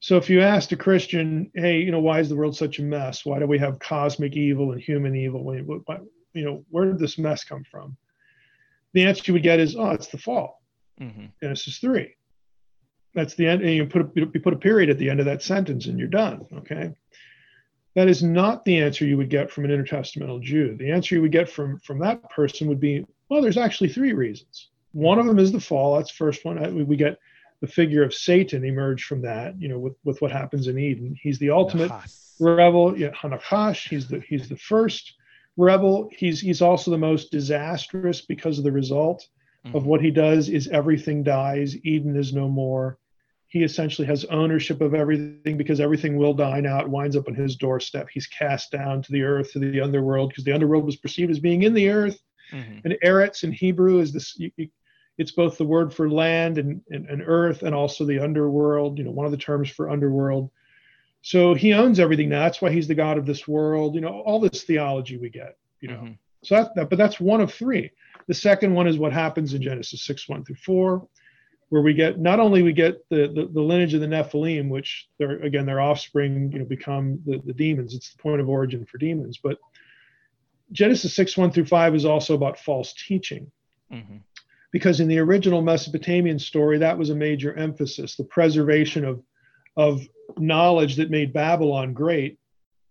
[0.00, 2.82] So if you asked a Christian, hey, you know, why is the world such a
[2.82, 3.24] mess?
[3.24, 5.54] Why do we have cosmic evil and human evil?
[5.56, 7.96] You know, where did this mess come from?
[8.92, 10.62] The answer you would get is, oh, it's the fall.
[11.00, 11.26] Mm-hmm.
[11.42, 12.14] Genesis 3.
[13.14, 13.62] That's the end.
[13.62, 15.98] And you put a, you put a period at the end of that sentence and
[15.98, 16.46] you're done.
[16.58, 16.94] Okay.
[17.94, 20.76] That is not the answer you would get from an intertestamental Jew.
[20.76, 24.12] The answer you would get from, from that person would be, well, there's actually three
[24.12, 24.68] reasons.
[24.92, 25.96] One of them is the fall.
[25.96, 26.86] That's the first one.
[26.86, 27.18] We get
[27.60, 31.16] the figure of Satan emerged from that, you know, with, with what happens in Eden.
[31.20, 31.90] He's the ultimate
[32.38, 32.96] rebel.
[32.96, 33.88] Yeah, Hanakash.
[33.88, 35.14] He's the he's the first
[35.56, 36.10] rebel.
[36.12, 39.26] He's he's also the most disastrous because of the result
[39.64, 39.76] mm-hmm.
[39.76, 41.76] of what he does is everything dies.
[41.84, 42.98] Eden is no more
[43.48, 46.80] he essentially has ownership of everything because everything will die now.
[46.80, 48.08] It winds up on his doorstep.
[48.12, 51.38] He's cast down to the earth, to the underworld, because the underworld was perceived as
[51.38, 52.20] being in the earth.
[52.52, 52.80] Mm-hmm.
[52.84, 54.68] And Eretz in Hebrew is this, you, you,
[55.18, 59.04] it's both the word for land and, and, and, earth and also the underworld, you
[59.04, 60.50] know, one of the terms for underworld.
[61.22, 62.40] So he owns everything now.
[62.40, 65.56] That's why he's the God of this world, you know, all this theology we get,
[65.80, 65.96] you know.
[65.96, 66.12] Mm-hmm.
[66.44, 67.90] So that's that, but that's one of three.
[68.28, 71.08] The second one is what happens in Genesis 6, 1 through 4
[71.68, 75.08] where we get not only we get the, the, the, lineage of the Nephilim, which
[75.18, 77.94] they're again their offspring, you know, become the, the demons.
[77.94, 79.38] It's the point of origin for demons.
[79.42, 79.58] But
[80.72, 83.50] Genesis 6, 1 through 5 is also about false teaching.
[83.92, 84.18] Mm-hmm.
[84.72, 89.22] Because in the original Mesopotamian story, that was a major emphasis, the preservation of,
[89.76, 90.06] of
[90.38, 92.38] knowledge that made Babylon great,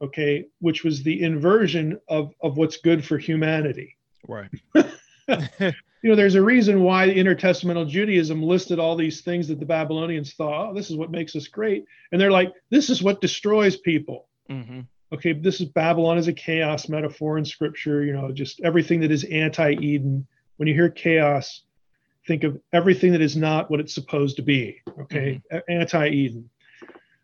[0.02, 3.98] okay, which was the inversion of, of what's good for humanity.
[4.28, 4.50] Right.
[6.06, 10.34] you know, there's a reason why intertestamental Judaism listed all these things that the Babylonians
[10.34, 11.86] thought, oh, this is what makes us great.
[12.12, 14.28] And they're like, this is what destroys people.
[14.50, 14.82] Mm-hmm.
[15.14, 19.12] Okay, this is Babylon as a chaos metaphor in scripture, you know, just everything that
[19.12, 20.28] is anti Eden.
[20.58, 21.64] When you hear chaos,
[22.28, 24.82] think of everything that is not what it's supposed to be.
[25.02, 25.72] Okay, mm-hmm.
[25.72, 26.50] anti Eden.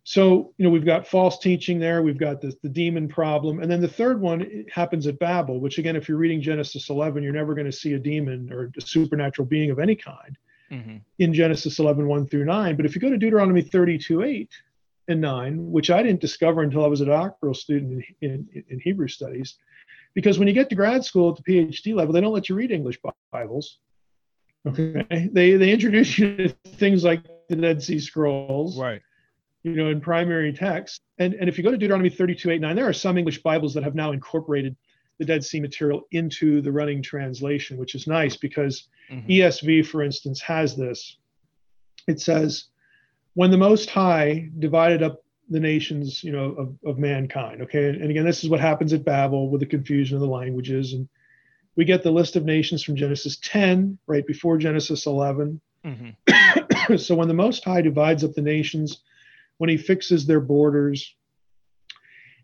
[0.04, 2.02] So, you know, we've got false teaching there.
[2.02, 3.62] We've got the, the demon problem.
[3.62, 7.22] And then the third one happens at Babel, which, again, if you're reading Genesis 11,
[7.22, 10.38] you're never going to see a demon or a supernatural being of any kind
[10.72, 10.98] mm-hmm.
[11.20, 12.76] in Genesis 11, 1 through 9.
[12.76, 14.50] But if you go to Deuteronomy 32, 8
[15.10, 18.80] and 9, which I didn't discover until I was a doctoral student in, in, in
[18.80, 19.58] Hebrew studies,
[20.14, 22.56] because when you get to grad school at the PhD level, they don't let you
[22.56, 23.00] read English
[23.32, 23.80] Bibles.
[24.68, 25.30] Okay.
[25.32, 28.78] They, they introduce you to things like the Dead Sea Scrolls.
[28.78, 29.02] Right
[29.64, 31.02] you know, in primary text.
[31.20, 33.74] And, and if you go to Deuteronomy 32, 8, 9, there are some English Bibles
[33.74, 34.76] that have now incorporated
[35.20, 39.30] the Dead Sea material into the running translation, which is nice because mm-hmm.
[39.30, 41.18] ESV, for instance, has this.
[42.08, 42.66] It says,
[43.36, 47.62] when the Most High divided up the nations, you know, of, of mankind.
[47.62, 47.90] Okay.
[47.90, 50.94] And, and again, this is what happens at Babel with the confusion of the languages.
[50.94, 51.08] And
[51.76, 55.62] we get the list of nations from Genesis 10, right before Genesis 11.
[55.86, 56.96] Mm-hmm.
[56.98, 59.02] so when the Most High divides up the nations,
[59.62, 61.16] when he fixes their borders.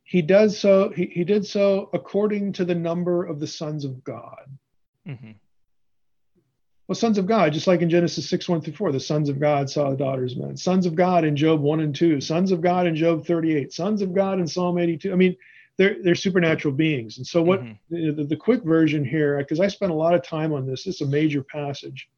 [0.04, 4.04] He does so, he, he did so according to the number of the sons of
[4.04, 4.46] God.
[5.08, 5.32] Mm-hmm.
[6.88, 9.42] Well, sons of God, just like in Genesis 6, 1 through 4, the sons of
[9.42, 10.56] God saw the daughters of men.
[10.56, 14.02] Sons of God in Job 1 and 2, sons of God in Job 38, sons
[14.02, 15.12] of God in Psalm 82.
[15.12, 15.36] I mean,
[15.78, 17.18] they're, they're supernatural beings.
[17.18, 18.16] And so, what mm-hmm.
[18.16, 21.02] the, the, quick version here, because I spent a lot of time on this, it's
[21.02, 22.10] a major passage.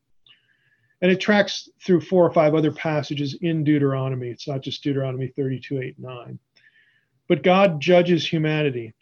[1.01, 4.29] And it tracks through four or five other passages in Deuteronomy.
[4.29, 6.39] It's not just Deuteronomy 32, 8, 9.
[7.27, 8.93] But God judges humanity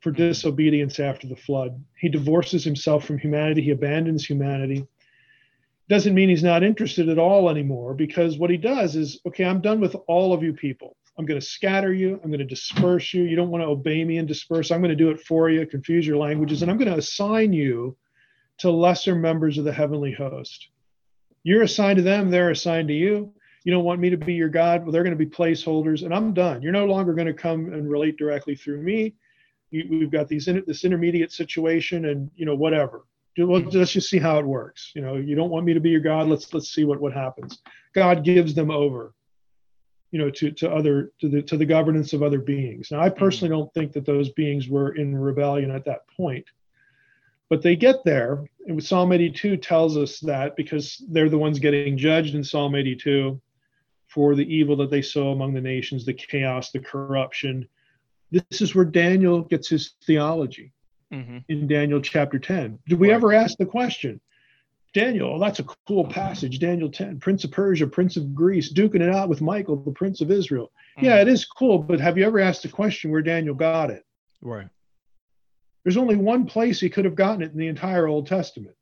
[0.00, 0.28] for mm-hmm.
[0.28, 1.82] disobedience after the flood.
[1.98, 4.86] He divorces himself from humanity, he abandons humanity
[5.88, 9.60] doesn't mean he's not interested at all anymore because what he does is okay i'm
[9.60, 10.96] done with all of you people.
[11.18, 13.24] I'm going to scatter you i'm going to disperse you.
[13.24, 14.70] You don't want to obey me and disperse.
[14.70, 17.52] I'm going to do it for you confuse your languages and i'm going to assign
[17.52, 17.96] you
[18.58, 20.68] to lesser members of the heavenly host.
[21.42, 23.32] You're assigned to them they're assigned to you.
[23.64, 24.82] You don't want me to be your god.
[24.82, 26.60] Well they're going to be placeholders and i'm done.
[26.62, 29.14] You're no longer going to come and relate directly through me.
[29.72, 33.04] We've got these this intermediate situation and you know whatever
[33.36, 34.92] let's just see how it works.
[34.94, 36.28] You know, you don't want me to be your God.
[36.28, 37.62] Let's let's see what what happens.
[37.94, 39.14] God gives them over,
[40.10, 42.90] you know, to to other to the to the governance of other beings.
[42.90, 43.18] Now, I mm-hmm.
[43.18, 46.46] personally don't think that those beings were in rebellion at that point,
[47.48, 48.44] but they get there.
[48.66, 53.40] And Psalm 82 tells us that because they're the ones getting judged in Psalm 82
[54.08, 57.68] for the evil that they sow among the nations, the chaos, the corruption.
[58.30, 60.72] This is where Daniel gets his theology
[61.12, 61.38] mm-hmm.
[61.48, 62.78] in Daniel chapter 10.
[62.86, 63.14] Did we right.
[63.14, 64.20] ever ask the question,
[64.94, 69.02] Daniel, oh, that's a cool passage, Daniel 10, Prince of Persia, Prince of Greece, duking
[69.02, 70.72] it out with Michael, the Prince of Israel.
[70.96, 71.06] Mm-hmm.
[71.06, 74.04] Yeah, it is cool, but have you ever asked the question where Daniel got it?
[74.40, 74.68] Right.
[75.84, 78.74] There's only one place he could have gotten it in the entire Old Testament.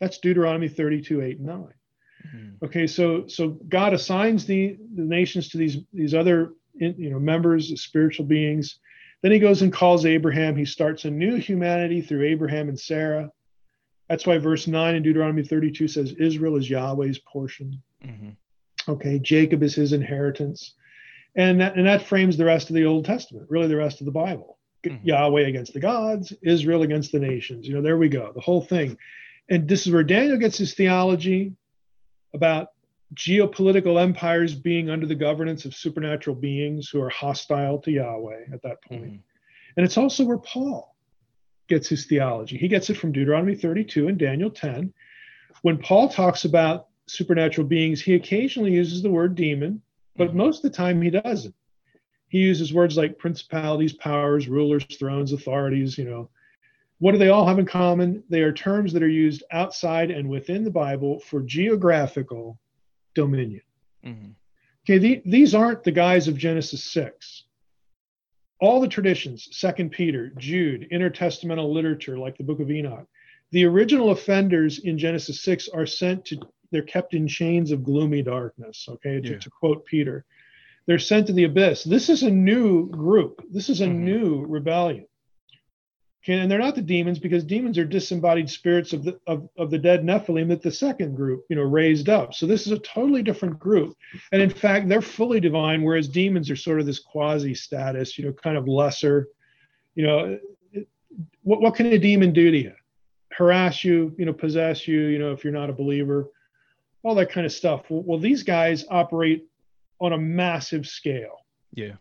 [0.00, 1.56] That's Deuteronomy 32, 8, and 9.
[1.56, 2.64] Mm-hmm.
[2.64, 7.80] Okay, so so God assigns the, the nations to these these other you know members,
[7.80, 8.78] spiritual beings,
[9.22, 10.56] then he goes and calls Abraham.
[10.56, 13.30] He starts a new humanity through Abraham and Sarah.
[14.08, 17.82] That's why verse 9 in Deuteronomy 32 says Israel is Yahweh's portion.
[18.04, 18.30] Mm-hmm.
[18.90, 20.74] Okay, Jacob is his inheritance.
[21.36, 24.06] And that, and that frames the rest of the Old Testament, really the rest of
[24.06, 24.58] the Bible.
[24.84, 25.06] Mm-hmm.
[25.06, 27.66] Yahweh against the gods, Israel against the nations.
[27.66, 28.96] You know, there we go, the whole thing.
[29.50, 31.54] And this is where Daniel gets his theology
[32.34, 32.68] about
[33.14, 38.62] geopolitical empires being under the governance of supernatural beings who are hostile to Yahweh at
[38.62, 39.04] that point.
[39.04, 39.16] Mm-hmm.
[39.76, 40.94] And it's also where Paul
[41.68, 42.56] gets his theology.
[42.58, 44.92] He gets it from Deuteronomy 32 and Daniel 10.
[45.62, 49.82] When Paul talks about supernatural beings, he occasionally uses the word demon,
[50.16, 50.38] but mm-hmm.
[50.38, 51.54] most of the time he doesn't.
[52.28, 56.28] He uses words like principalities, powers, rulers, thrones, authorities, you know.
[56.98, 58.22] What do they all have in common?
[58.28, 62.58] They are terms that are used outside and within the Bible for geographical
[63.18, 63.62] dominion.
[64.06, 64.30] Mm-hmm.
[64.84, 67.44] Okay, the, these aren't the guys of Genesis 6.
[68.60, 73.06] All the traditions, Second Peter, Jude, intertestamental literature like the Book of Enoch,
[73.50, 78.22] the original offenders in Genesis 6 are sent to, they're kept in chains of gloomy
[78.22, 79.38] darkness, okay, to, yeah.
[79.38, 80.24] to quote Peter.
[80.86, 81.84] They're sent to the abyss.
[81.84, 83.42] This is a new group.
[83.50, 84.04] This is a mm-hmm.
[84.04, 85.06] new rebellion.
[86.28, 89.70] Okay, and they're not the demons because demons are disembodied spirits of the of, of
[89.70, 92.34] the dead Nephilim that the second group, you know, raised up.
[92.34, 93.96] So this is a totally different group.
[94.30, 98.26] And in fact, they're fully divine, whereas demons are sort of this quasi status, you
[98.26, 99.28] know, kind of lesser.
[99.94, 100.38] You know,
[101.44, 102.74] what what can a demon do to you?
[103.32, 106.28] Harass you, you know, possess you, you know, if you're not a believer,
[107.04, 107.86] all that kind of stuff.
[107.88, 109.46] Well, well these guys operate
[109.98, 111.38] on a massive scale.
[111.72, 111.94] Yeah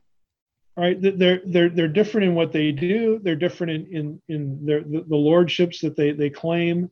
[0.78, 0.98] right?
[1.02, 3.20] They're they're they're different in what they do.
[3.22, 6.90] They're different in in in their the, the lordships that they they claim.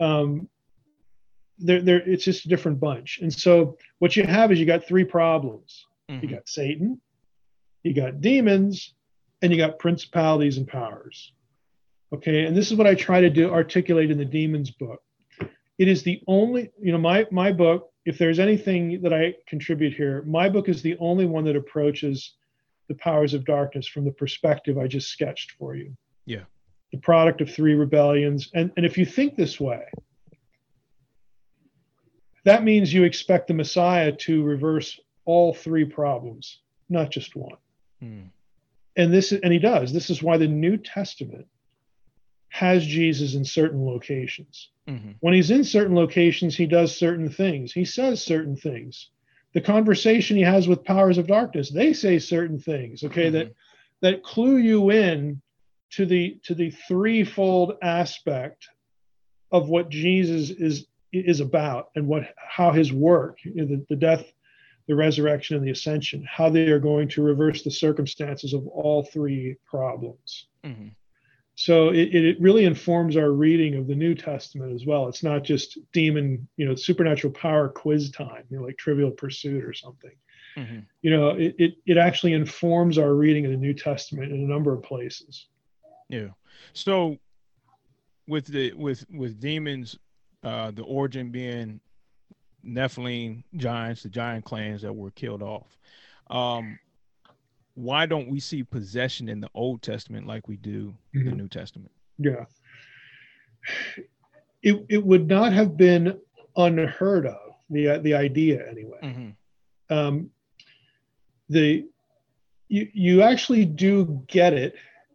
[0.00, 0.48] Um
[1.58, 3.20] they're, they're it's just a different bunch.
[3.22, 5.86] And so what you have is you got three problems.
[6.08, 6.24] Mm-hmm.
[6.24, 7.00] you got satan
[7.86, 8.94] you got demons
[9.42, 11.32] and you got principalities and powers.
[12.12, 12.44] Okay?
[12.44, 15.02] And this is what i try to do articulate in the demons book.
[15.78, 19.94] It is the only you know my my book if there's anything that i contribute
[19.94, 22.34] here my book is the only one that approaches
[22.88, 25.96] the powers of darkness from the perspective I just sketched for you.
[26.24, 26.44] Yeah.
[26.92, 28.50] The product of three rebellions.
[28.54, 29.84] And, and if you think this way,
[32.44, 37.56] that means you expect the Messiah to reverse all three problems, not just one.
[38.00, 38.22] Hmm.
[38.96, 39.92] And this and he does.
[39.92, 41.46] This is why the New Testament
[42.48, 44.70] has Jesus in certain locations.
[44.88, 45.10] Mm-hmm.
[45.20, 47.72] When he's in certain locations, he does certain things.
[47.72, 49.10] He says certain things
[49.56, 53.38] the conversation he has with powers of darkness they say certain things okay mm-hmm.
[53.38, 53.54] that
[54.02, 55.40] that clue you in
[55.88, 58.68] to the to the threefold aspect
[59.50, 63.96] of what jesus is is about and what how his work you know, the, the
[63.96, 64.26] death
[64.88, 69.04] the resurrection and the ascension how they are going to reverse the circumstances of all
[69.04, 70.88] three problems mm-hmm.
[71.56, 75.08] So it, it really informs our reading of the New Testament as well.
[75.08, 79.64] It's not just demon, you know, supernatural power quiz time, you know, like Trivial Pursuit
[79.64, 80.12] or something.
[80.56, 80.80] Mm-hmm.
[81.00, 84.46] You know, it, it it actually informs our reading of the New Testament in a
[84.46, 85.46] number of places.
[86.10, 86.28] Yeah.
[86.74, 87.16] So
[88.28, 89.98] with the with with demons,
[90.44, 91.80] uh, the origin being
[92.66, 95.78] Nephilim giants, the giant clans that were killed off.
[96.28, 96.78] Um,
[97.76, 101.28] why don't we see possession in the Old Testament like we do mm-hmm.
[101.28, 101.92] the New Testament?
[102.18, 102.46] Yeah.
[104.62, 106.18] It, it would not have been
[106.56, 108.98] unheard of, the, the idea anyway.
[109.02, 109.94] Mm-hmm.
[109.94, 110.30] Um,
[111.50, 111.86] the,
[112.68, 114.74] you, you actually do get it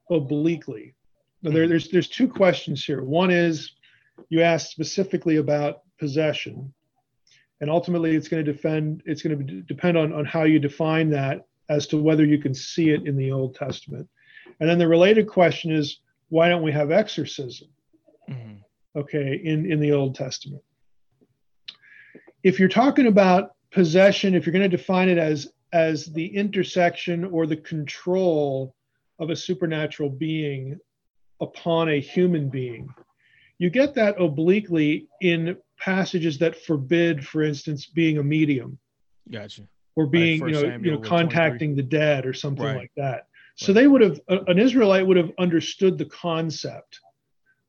[0.10, 0.94] obliquely.
[1.42, 1.72] Now, there, mm-hmm.
[1.72, 3.04] there's, there's two questions here.
[3.04, 3.72] One is
[4.30, 6.72] you asked specifically about possession,
[7.60, 11.10] and ultimately it's going to defend, it's going to depend on, on how you define
[11.10, 14.08] that as to whether you can see it in the Old Testament.
[14.60, 17.70] And then the related question is why don't we have exorcism?
[18.30, 19.00] Mm-hmm.
[19.00, 20.62] Okay, in, in the Old Testament.
[22.44, 27.24] If you're talking about possession, if you're going to define it as as the intersection
[27.24, 28.76] or the control
[29.20, 30.78] of a supernatural being
[31.40, 32.90] upon a human being,
[33.58, 38.78] you get that obliquely in passages that forbid, for instance, being a medium.
[39.32, 39.62] Gotcha
[39.96, 42.78] or being you know you know contacting the dead or something right.
[42.78, 43.82] like that so right.
[43.82, 47.00] they would have an israelite would have understood the concept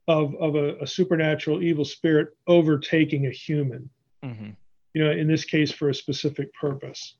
[0.09, 3.89] of of a, a supernatural evil spirit overtaking a human
[4.25, 4.51] mm-hmm.
[4.95, 7.15] you know in this case for a specific purpose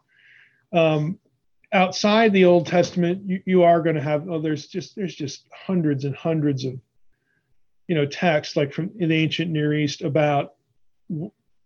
[0.73, 1.19] um,
[1.73, 5.47] outside the old testament you, you are going to have oh there's just there's just
[5.53, 6.75] hundreds and hundreds of
[7.89, 10.55] you know texts like from in the ancient near east about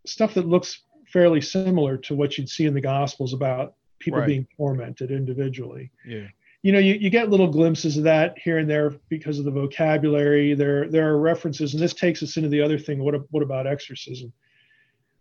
[0.07, 4.27] stuff that looks fairly similar to what you'd see in the Gospels about people right.
[4.27, 5.91] being tormented individually.
[6.05, 6.27] Yeah.
[6.63, 9.51] You know, you, you get little glimpses of that here and there because of the
[9.51, 10.55] vocabulary.
[10.55, 12.99] There there are references, and this takes us into the other thing.
[12.99, 14.33] What what about exorcism?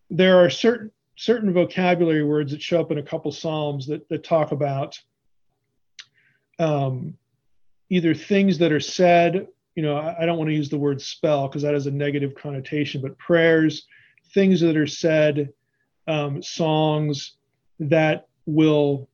[0.09, 4.23] There are certain certain vocabulary words that show up in a couple psalms that that
[4.23, 4.99] talk about
[6.57, 7.15] um,
[7.89, 9.47] either things that are said.
[9.75, 11.91] You know, I, I don't want to use the word spell because that has a
[11.91, 13.85] negative connotation, but prayers,
[14.33, 15.53] things that are said
[16.07, 17.33] um, songs
[17.79, 19.09] that will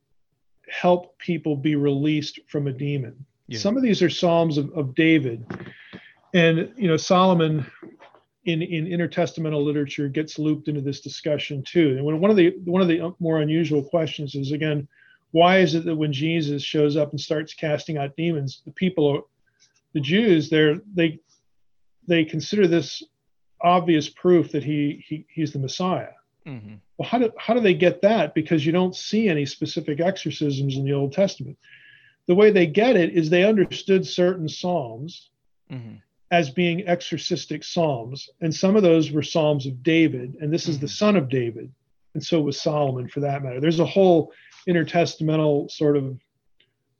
[0.70, 3.26] help people be released from a demon.
[3.48, 3.60] Yeah.
[3.60, 5.46] Some of these are psalms of, of David,
[6.34, 7.66] and you know Solomon
[8.46, 11.96] in in intertestamental literature gets looped into this discussion too.
[11.98, 14.88] And when one of the one of the more unusual questions is again,
[15.32, 19.30] why is it that when Jesus shows up and starts casting out demons, the people,
[19.94, 21.20] the Jews, they're they
[22.08, 23.04] they consider this
[23.62, 26.10] obvious proof that he, he he's the Messiah.
[26.48, 26.76] Mm-hmm.
[26.98, 28.34] Well, how do, how do they get that?
[28.34, 31.58] Because you don't see any specific exorcisms in the Old Testament.
[32.28, 35.30] The way they get it is they understood certain Psalms
[35.72, 35.96] mm-hmm.
[36.32, 38.30] as being exorcistic Psalms.
[38.42, 40.72] And some of those were Psalms of David, and this mm-hmm.
[40.72, 40.92] is the mm-hmm.
[40.94, 41.72] son of David.
[42.14, 43.62] And so was Solomon for that matter.
[43.62, 44.34] There's a whole
[44.68, 46.20] intertestamental sort of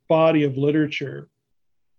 [0.08, 1.28] body of literature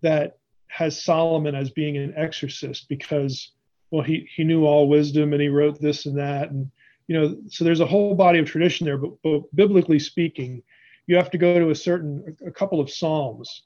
[0.02, 3.52] that has Solomon as being an exorcist because,
[3.92, 6.50] well, he, he knew all wisdom and he wrote this and that.
[6.50, 6.72] And
[7.08, 10.62] you know, so there's a whole body of tradition there, but, but biblically speaking,
[11.08, 13.64] you have to go to a certain, a couple of Psalms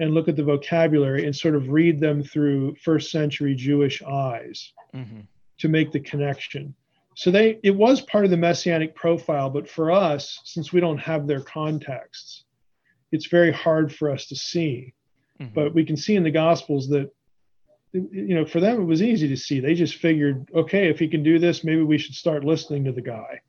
[0.00, 4.72] and look at the vocabulary and sort of read them through first century Jewish eyes
[4.94, 5.20] mm-hmm.
[5.58, 6.74] to make the connection.
[7.14, 10.98] So they, it was part of the messianic profile, but for us, since we don't
[10.98, 12.44] have their contexts,
[13.12, 14.94] it's very hard for us to see.
[15.40, 15.54] Mm-hmm.
[15.54, 17.10] But we can see in the Gospels that
[17.92, 19.60] you know, for them it was easy to see.
[19.60, 22.92] They just figured, okay, if he can do this, maybe we should start listening to
[22.92, 23.40] the guy.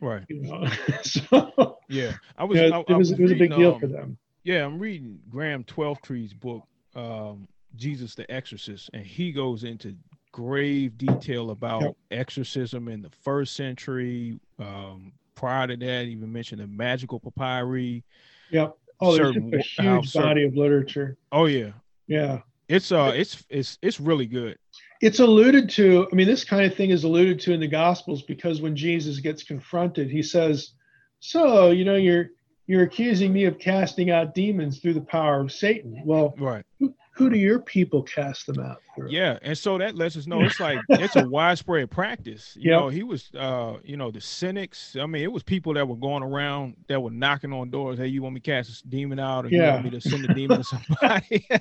[0.00, 0.24] Right.
[0.28, 0.68] You know?
[1.02, 3.74] so yeah, I was, you know, I, it was, it was reading, a big deal
[3.74, 4.18] um, for them.
[4.44, 9.94] Yeah, I'm reading Graham Twelftree's book, um, Jesus the Exorcist, and he goes into
[10.32, 11.96] grave detail about yep.
[12.10, 14.38] exorcism in the first century.
[14.58, 18.04] Um, prior to that, even mentioned the magical papyri.
[18.50, 18.76] Yep.
[19.00, 21.16] Oh, there's a huge body of literature.
[21.32, 21.70] Oh yeah.
[22.06, 22.40] Yeah.
[22.70, 24.56] It's uh it's it's it's really good.
[25.00, 28.22] It's alluded to, I mean, this kind of thing is alluded to in the gospels
[28.22, 30.72] because when Jesus gets confronted, he says,
[31.18, 32.28] So, you know, you're
[32.68, 36.00] you're accusing me of casting out demons through the power of Satan.
[36.04, 36.64] Well, right.
[36.78, 38.80] Who, who do your people cast them out?
[39.08, 42.56] Yeah, and so that lets us know it's like it's a widespread practice.
[42.58, 42.80] You yep.
[42.80, 44.96] know, he was uh, you know, the cynics.
[44.98, 47.98] I mean, it was people that were going around that were knocking on doors.
[47.98, 49.66] Hey, you want me to cast a demon out, or yeah.
[49.66, 51.46] you want me to send a demon to somebody?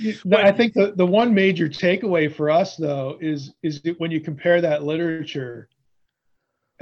[0.24, 4.10] but, I think the, the one major takeaway for us though is is that when
[4.10, 5.68] you compare that literature.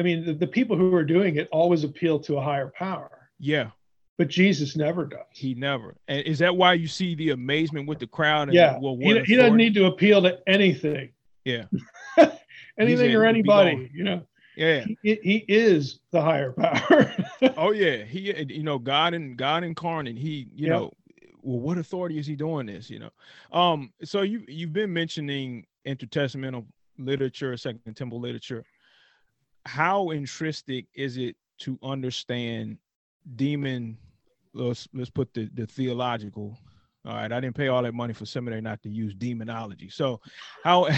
[0.00, 3.30] I mean, the, the people who are doing it always appeal to a higher power.
[3.40, 3.70] Yeah.
[4.18, 5.20] But Jesus never does.
[5.30, 5.96] He never.
[6.08, 8.48] And is that why you see the amazement with the crowd?
[8.48, 8.76] And, yeah.
[8.80, 11.10] Well, he, he doesn't need to appeal to anything.
[11.44, 11.64] Yeah.
[12.78, 14.26] anything or anybody, you know.
[14.56, 14.84] Yeah.
[15.02, 17.14] He, he is the higher power.
[17.56, 18.02] oh yeah.
[18.02, 20.18] He you know, God and God incarnate.
[20.18, 20.70] He, you yep.
[20.70, 20.92] know,
[21.42, 22.90] well, what authority is he doing this?
[22.90, 23.10] You know.
[23.52, 26.66] Um, so you you've been mentioning intertestamental
[26.98, 28.64] literature, second temple literature.
[29.64, 32.78] How intrinsic is it to understand
[33.36, 33.96] demon
[34.58, 36.58] let's let's put the, the theological
[37.06, 39.88] all right i didn't pay all that money for seminary not to use demonology.
[39.88, 40.20] So
[40.64, 40.88] how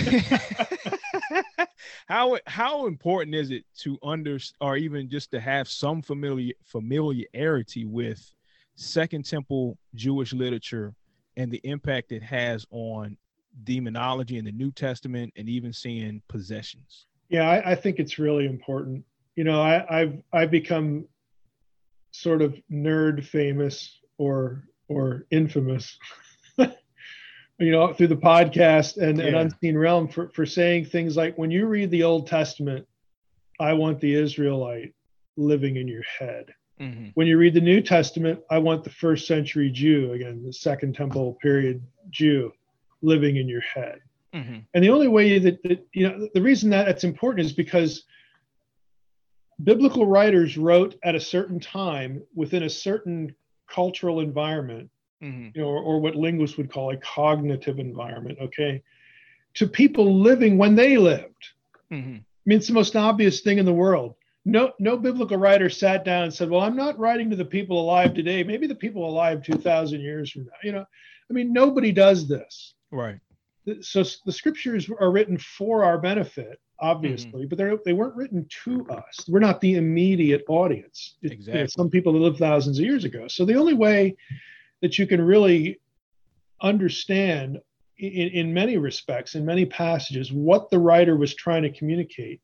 [2.07, 7.85] how how important is it to under or even just to have some familiar familiarity
[7.85, 8.33] with
[8.77, 10.95] second temple jewish literature
[11.37, 13.17] and the impact it has on
[13.65, 17.07] demonology in the new testament and even seeing possessions?
[17.29, 19.05] Yeah i, I think it's really important.
[19.37, 21.07] You know I, i've i've become
[22.11, 25.99] sort of nerd famous or or infamous
[26.59, 29.27] you know through the podcast and yeah.
[29.27, 32.87] an unseen realm for, for saying things like when you read the old testament
[33.61, 34.93] i want the israelite
[35.37, 37.09] living in your head mm-hmm.
[37.15, 40.95] when you read the new testament i want the first century jew again the second
[40.95, 41.81] temple period
[42.11, 42.53] jew
[43.03, 44.01] living in your head
[44.35, 44.59] mm-hmm.
[44.75, 48.05] and the only way that, that you know the reason that it's important is because
[49.65, 53.35] biblical writers wrote at a certain time within a certain
[53.69, 54.91] cultural environment,
[55.23, 55.49] mm-hmm.
[55.55, 58.83] you know, or, or, what linguists would call a cognitive environment, okay,
[59.55, 61.49] to people living when they lived.
[61.93, 62.17] Mm-hmm.
[62.17, 64.15] I mean, it's the most obvious thing in the world.
[64.45, 67.81] No, no biblical writer sat down and said, "Well, I'm not writing to the people
[67.81, 68.43] alive today.
[68.43, 70.85] Maybe the people alive 2,000 years from now." You know,
[71.29, 72.75] I mean, nobody does this.
[72.91, 73.19] Right.
[73.83, 77.49] So the scriptures are written for our benefit, obviously, mm-hmm.
[77.49, 79.25] but they they weren't written to us.
[79.29, 81.17] We're not the immediate audience.
[81.23, 81.53] Exactly.
[81.53, 83.29] You know, some people that lived thousands of years ago.
[83.29, 84.17] So the only way
[84.83, 85.79] that you can really
[86.63, 87.61] understand
[87.99, 92.41] in, in many respects, in many passages, what the writer was trying to communicate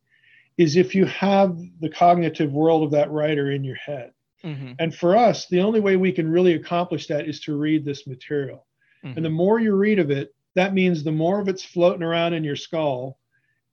[0.58, 4.12] is if you have the cognitive world of that writer in your head.
[4.44, 4.72] Mm-hmm.
[4.78, 8.06] And for us, the only way we can really accomplish that is to read this
[8.06, 8.66] material.
[9.04, 9.16] Mm-hmm.
[9.16, 12.32] And the more you read of it, that means the more of it's floating around
[12.32, 13.18] in your skull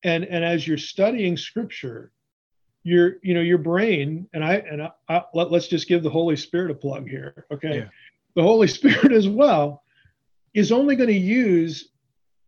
[0.03, 2.11] and and as you're studying scripture
[2.83, 6.09] your you know your brain and i and I, I, let, us just give the
[6.09, 7.87] holy spirit a plug here okay yeah.
[8.35, 9.83] the holy spirit as well
[10.53, 11.89] is only going to use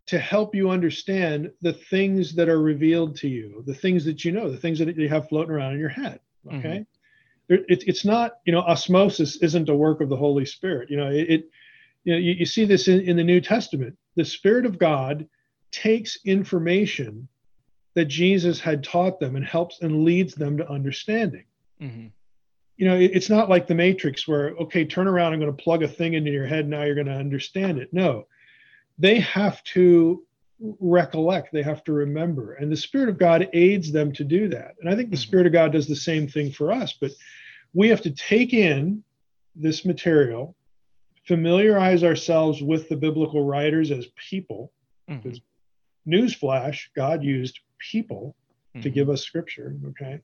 [0.07, 4.31] to help you understand the things that are revealed to you the things that you
[4.31, 6.57] know the things that you have floating around in your head mm-hmm.
[6.57, 6.85] okay
[7.49, 7.63] mm-hmm.
[7.69, 11.09] it, it's not you know osmosis isn't a work of the holy spirit you know
[11.09, 11.49] it, it
[12.03, 15.27] you know you, you see this in, in the new testament the spirit of god
[15.71, 17.27] takes information
[17.95, 21.45] that Jesus had taught them and helps and leads them to understanding.
[21.81, 22.07] Mm-hmm.
[22.77, 25.81] You know, it's not like the Matrix where, okay, turn around, I'm going to plug
[25.81, 27.93] a thing into your head, now you're going to understand it.
[27.93, 28.27] No,
[28.97, 30.23] they have to
[30.59, 32.55] recollect, they have to remember.
[32.55, 34.75] And the Spirit of God aids them to do that.
[34.81, 35.21] And I think the mm-hmm.
[35.21, 37.11] Spirit of God does the same thing for us, but
[37.73, 39.03] we have to take in
[39.55, 40.53] this material,
[41.25, 44.73] familiarize ourselves with the biblical writers as people.
[45.09, 45.31] Mm-hmm.
[46.11, 47.61] Newsflash, God used
[47.91, 48.35] people
[48.73, 48.81] mm-hmm.
[48.81, 49.75] to give us scripture.
[49.89, 50.19] Okay.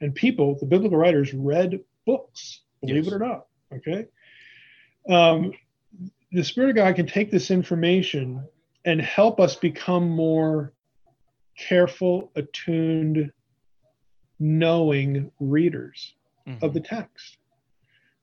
[0.00, 3.06] And people, the biblical writers read books, believe yes.
[3.06, 3.46] it or not.
[3.72, 4.06] Okay.
[5.08, 5.52] Um,
[6.32, 8.44] the Spirit of God can take this information
[8.84, 10.72] and help us become more
[11.56, 13.32] careful, attuned,
[14.38, 16.14] knowing readers
[16.46, 16.64] mm-hmm.
[16.64, 17.38] of the text.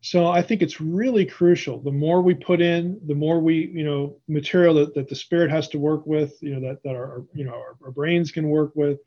[0.05, 1.79] So I think it's really crucial.
[1.79, 5.49] The more we put in, the more we, you know, material that, that the spirit
[5.49, 8.49] has to work with, you know, that, that our, you know, our, our brains can
[8.49, 8.99] work with.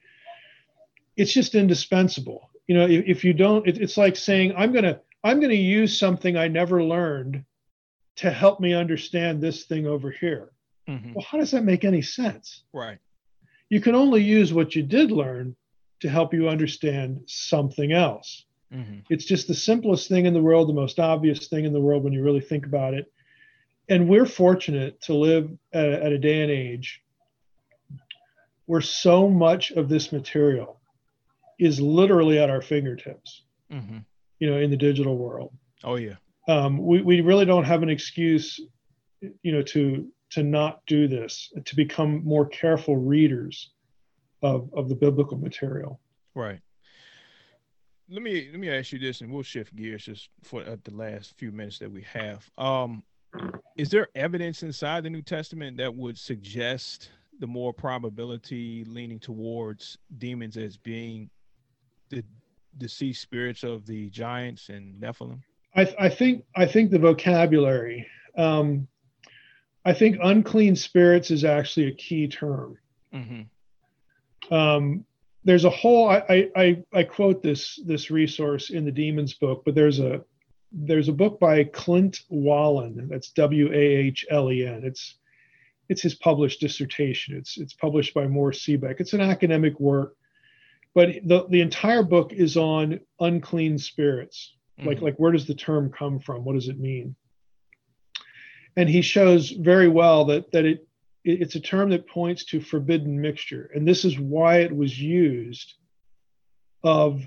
[1.18, 2.49] It's just indispensable.
[2.66, 5.51] You know, if, if you don't, it, it's like saying, I'm going to, I'm going
[5.51, 7.44] to use something I never learned
[8.16, 10.53] to help me understand this thing over here.
[10.88, 11.12] Mm-hmm.
[11.12, 12.62] Well, how does that make any sense?
[12.72, 12.97] Right.
[13.68, 15.57] You can only use what you did learn
[16.01, 18.45] to help you understand something else.
[18.73, 19.01] Mm-hmm.
[19.11, 22.05] It's just the simplest thing in the world, the most obvious thing in the world
[22.05, 23.12] when you really think about it.
[23.89, 27.03] And we're fortunate to live at, at a day and age
[28.67, 30.81] where so much of this material
[31.59, 33.43] is literally at our fingertips,
[33.73, 33.99] mm-hmm.
[34.41, 35.53] you know, in the digital world.
[35.85, 36.17] Oh, yeah.
[36.49, 38.61] Um, we, we really don't have an excuse,
[39.21, 43.71] you know, to to not do this, to become more careful readers
[44.43, 46.01] of, of the biblical material.
[46.35, 46.61] Right
[48.09, 50.94] let me let me ask you this, and we'll shift gears just for uh, the
[50.94, 52.48] last few minutes that we have.
[52.59, 53.02] Um,
[53.76, 59.98] is there evidence inside the New Testament that would suggest the more probability leaning towards
[60.18, 61.28] demons as being
[62.09, 62.24] the
[62.78, 65.40] deceased spirits of the giants and Nephilim?
[65.74, 68.07] I, I think I think the vocabulary.
[68.36, 68.86] Um,
[69.84, 72.78] I think unclean spirits is actually a key term.
[73.14, 74.54] Mm-hmm.
[74.54, 75.04] Um,
[75.47, 76.11] there's a whole.
[76.11, 80.22] I, I I quote this this resource in the demons book, but there's a
[80.72, 83.09] there's a book by Clint Wahlen.
[83.09, 84.82] That's W A H L E N.
[84.84, 85.18] It's
[85.88, 87.36] it's his published dissertation.
[87.36, 88.97] It's it's published by Mohr Siebeck.
[88.99, 90.16] It's an academic work,
[90.97, 94.57] but the the entire book is on unclean spirits.
[94.80, 94.88] Mm-hmm.
[94.88, 96.44] Like like where does the term come from?
[96.44, 97.14] What does it mean?
[98.76, 100.88] And he shows very well that that it
[101.27, 105.74] it's a term that points to forbidden mixture, and this is why it was used
[106.85, 107.22] of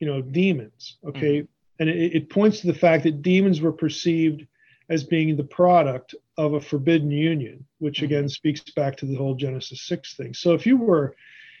[0.00, 0.96] you know demons.
[1.06, 1.46] Okay, mm-hmm.
[1.80, 4.46] and it, it points to the fact that demons were perceived
[4.88, 8.06] as being the product of a forbidden union, which mm-hmm.
[8.06, 10.34] again speaks back to the whole Genesis 6 thing.
[10.34, 11.14] So if you were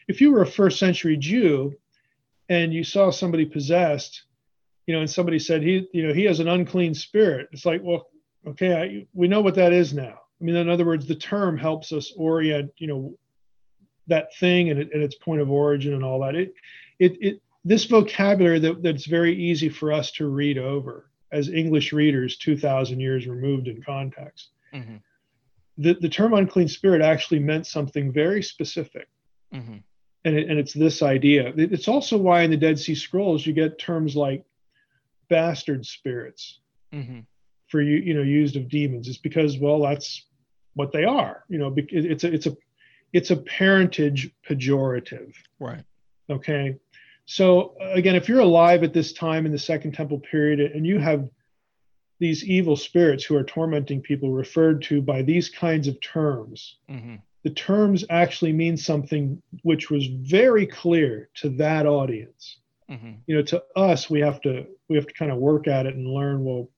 [0.08, 1.74] if you were a first century Jew
[2.48, 4.24] and you saw somebody possessed,
[4.86, 7.80] you know, and somebody said he, you know, he has an unclean spirit, it's like,
[7.82, 8.08] well,
[8.46, 10.20] okay, I, we know what that is now.
[10.44, 13.16] I mean, in other words, the term helps us orient, you know,
[14.08, 16.34] that thing and, it, and its point of origin and all that.
[16.34, 16.52] It,
[16.98, 21.94] it, it this vocabulary that, that's very easy for us to read over as English
[21.94, 24.50] readers 2,000 years removed in context.
[24.74, 24.96] Mm-hmm.
[25.78, 29.08] The, the term unclean spirit actually meant something very specific.
[29.50, 29.78] Mm-hmm.
[30.26, 31.54] And, it, and it's this idea.
[31.56, 34.44] It's also why in the Dead Sea Scrolls you get terms like
[35.30, 36.60] bastard spirits
[36.92, 37.20] mm-hmm.
[37.68, 39.08] for you, you know, used of demons.
[39.08, 40.26] It's because, well, that's
[40.74, 41.44] what they are.
[41.48, 42.56] You know, it's a, it's a,
[43.12, 45.34] it's a parentage pejorative.
[45.58, 45.84] Right.
[46.28, 46.76] Okay.
[47.26, 50.98] So again, if you're alive at this time in the Second Temple period and you
[50.98, 51.28] have
[52.18, 57.16] these evil spirits who are tormenting people referred to by these kinds of terms, mm-hmm.
[57.42, 62.58] the terms actually mean something which was very clear to that audience.
[62.90, 63.12] Mm-hmm.
[63.26, 65.94] You know, to us, we have to we have to kind of work at it
[65.94, 66.44] and learn.
[66.44, 66.68] Well,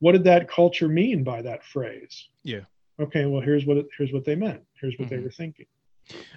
[0.00, 2.28] what did that culture mean by that phrase?
[2.42, 2.62] Yeah.
[3.00, 3.26] Okay.
[3.26, 4.62] Well, here's what it, here's what they meant.
[4.80, 5.16] Here's what mm-hmm.
[5.16, 5.66] they were thinking.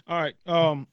[0.07, 0.35] All right.
[0.45, 0.87] Um,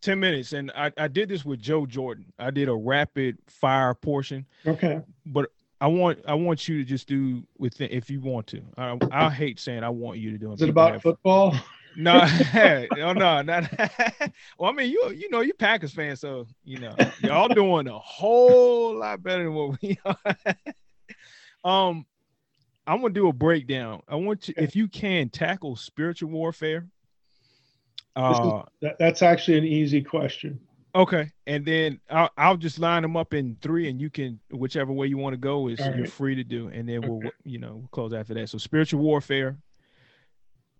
[0.00, 3.94] 10 minutes and I, I did this with joe jordan i did a rapid fire
[3.94, 5.50] portion okay but
[5.80, 9.30] i want i want you to just do with if you want to i, I
[9.30, 11.54] hate saying i want you to do it is it about football
[11.96, 12.20] no
[12.98, 13.68] oh no not
[14.58, 17.98] well i mean you you know you're packers fan so you know y'all doing a
[17.98, 20.36] whole lot better than what we are
[21.64, 22.06] um
[22.88, 26.86] i'm gonna do a breakdown i want you if you can tackle spiritual warfare
[28.18, 30.58] uh, is, that, that's actually an easy question.
[30.94, 34.92] Okay, and then I'll, I'll just line them up in three, and you can whichever
[34.92, 37.08] way you want to go is you're free to do, and then okay.
[37.08, 38.48] we'll you know we'll close after that.
[38.48, 39.56] So spiritual warfare.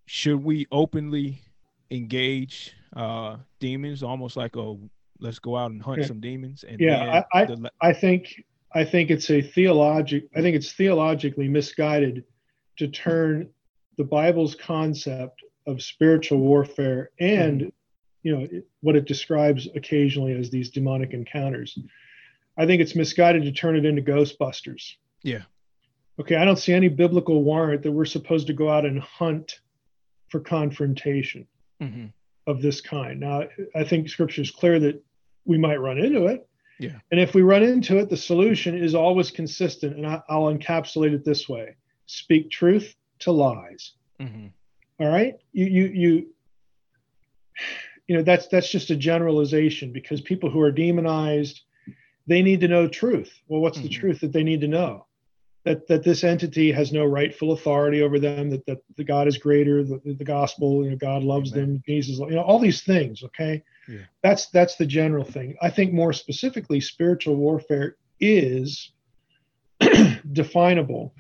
[0.07, 1.43] Should we openly
[1.91, 4.75] engage uh demons, almost like a
[5.21, 6.65] let's go out and hunt some demons?
[6.65, 8.43] And yeah, I I, the, I think
[8.75, 10.29] I think it's a theologic.
[10.37, 12.25] I think it's theologically misguided
[12.77, 13.49] to turn
[13.97, 17.69] the Bible's concept of spiritual warfare and mm-hmm.
[18.23, 18.49] you know
[18.81, 21.79] what it describes occasionally as these demonic encounters
[22.57, 25.43] i think it's misguided to turn it into ghostbusters yeah
[26.19, 29.61] okay i don't see any biblical warrant that we're supposed to go out and hunt
[30.29, 31.47] for confrontation
[31.83, 32.07] mm-hmm.
[32.47, 33.43] of this kind now
[33.77, 35.05] i think scripture is clear that
[35.45, 36.48] we might run into it
[36.79, 40.55] yeah and if we run into it the solution is always consistent and I, will
[40.55, 41.77] encapsulate it this way
[42.07, 44.47] speak truth to lies mm-hmm.
[45.01, 45.35] All right.
[45.53, 46.27] You, you, you,
[48.09, 51.63] you know, that's, that's just a generalization because people who are demonized,
[52.27, 53.33] they need to know truth.
[53.47, 53.89] Well, what's mm-hmm.
[53.89, 55.07] the truth that they need to know?
[55.65, 59.37] That, that this entity has no rightful authority over them, that, that the God is
[59.37, 61.75] greater, the, the gospel, you know, God loves Amen.
[61.75, 63.23] them, Jesus, you know, all these things.
[63.23, 63.63] Okay.
[63.87, 63.99] Yeah.
[64.23, 65.57] That's, that's the general thing.
[65.61, 68.93] I think more specifically, spiritual warfare is
[70.33, 71.13] definable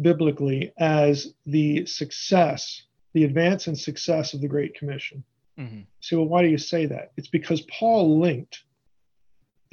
[0.00, 2.82] biblically as the success,
[3.12, 5.22] the advance and success of the Great Commission.
[5.58, 5.80] Mm-hmm.
[6.00, 7.12] So, well, why do you say that?
[7.16, 8.63] It's because Paul linked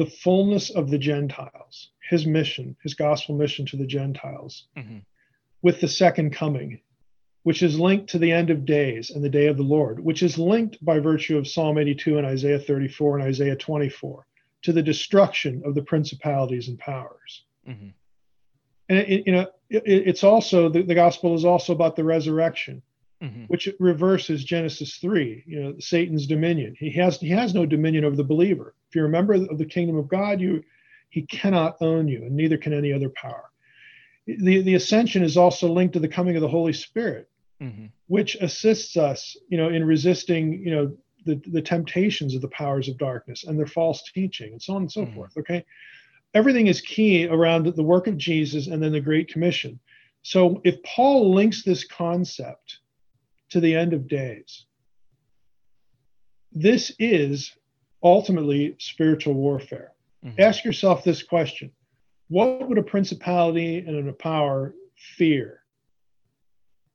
[0.01, 4.97] the fullness of the Gentiles, his mission, his gospel mission to the Gentiles, mm-hmm.
[5.61, 6.81] with the second coming,
[7.43, 10.23] which is linked to the end of days and the day of the Lord, which
[10.23, 14.25] is linked by virtue of Psalm 82 and Isaiah 34 and Isaiah 24
[14.63, 17.43] to the destruction of the principalities and powers.
[17.69, 17.89] Mm-hmm
[18.89, 22.81] and it, you know it, it's also the, the, gospel is also about the resurrection
[23.21, 23.43] mm-hmm.
[23.45, 28.15] which reverses genesis 3 you know satan's dominion he has he has no dominion over
[28.15, 30.63] the believer if you're a member of the kingdom of god you
[31.09, 33.49] he cannot own you and neither can any other power
[34.27, 37.29] the, the ascension is also linked to the coming of the holy spirit
[37.61, 37.85] mm-hmm.
[38.07, 40.95] which assists us you know in resisting you know
[41.25, 44.83] the, the temptations of the powers of darkness and their false teaching and so on
[44.83, 45.15] and so mm-hmm.
[45.15, 45.63] forth okay
[46.33, 49.79] everything is key around the work of Jesus and then the Great Commission.
[50.23, 52.79] So if Paul links this concept
[53.51, 54.65] to the end of days,
[56.51, 57.53] this is
[58.03, 59.91] ultimately spiritual warfare.
[60.25, 60.41] Mm-hmm.
[60.41, 61.71] Ask yourself this question
[62.27, 64.73] What would a principality and a power
[65.17, 65.59] fear?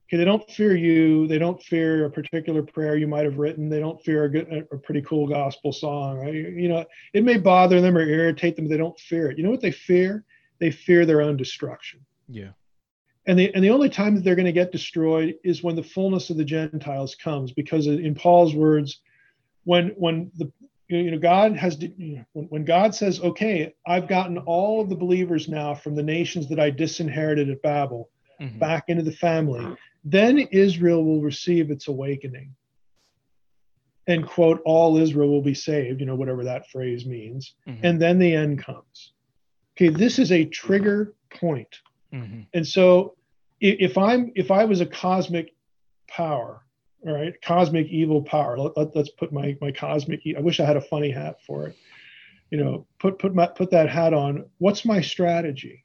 [0.08, 1.26] Okay, they don't fear you.
[1.26, 3.68] They don't fear a particular prayer you might have written.
[3.68, 6.18] They don't fear a, good, a pretty cool gospel song.
[6.18, 6.34] Right?
[6.34, 9.38] You know, it may bother them or irritate them, but they don't fear it.
[9.38, 10.24] You know what they fear?
[10.60, 12.00] They fear their own destruction.
[12.28, 12.50] Yeah.
[13.26, 15.82] And the and the only time that they're going to get destroyed is when the
[15.82, 19.00] fullness of the Gentiles comes, because in Paul's words,
[19.64, 20.50] when when the
[20.88, 24.88] you know God has you know, when, when God says, okay, I've gotten all of
[24.88, 28.10] the believers now from the nations that I disinherited at Babel
[28.40, 28.58] mm-hmm.
[28.58, 32.54] back into the family, then Israel will receive its awakening.
[34.06, 37.54] And quote, all Israel will be saved, you know, whatever that phrase means.
[37.66, 37.84] Mm-hmm.
[37.84, 39.12] And then the end comes.
[39.76, 41.80] Okay, this is a trigger point.
[42.12, 42.42] Mm-hmm.
[42.54, 43.16] And so
[43.60, 45.54] if I'm if I was a cosmic
[46.08, 46.62] power,
[47.06, 50.64] all right, cosmic evil power, let, us let, put my my cosmic I wish I
[50.64, 51.76] had a funny hat for it.
[52.50, 54.46] You know, put put my put that hat on.
[54.58, 55.84] What's my strategy?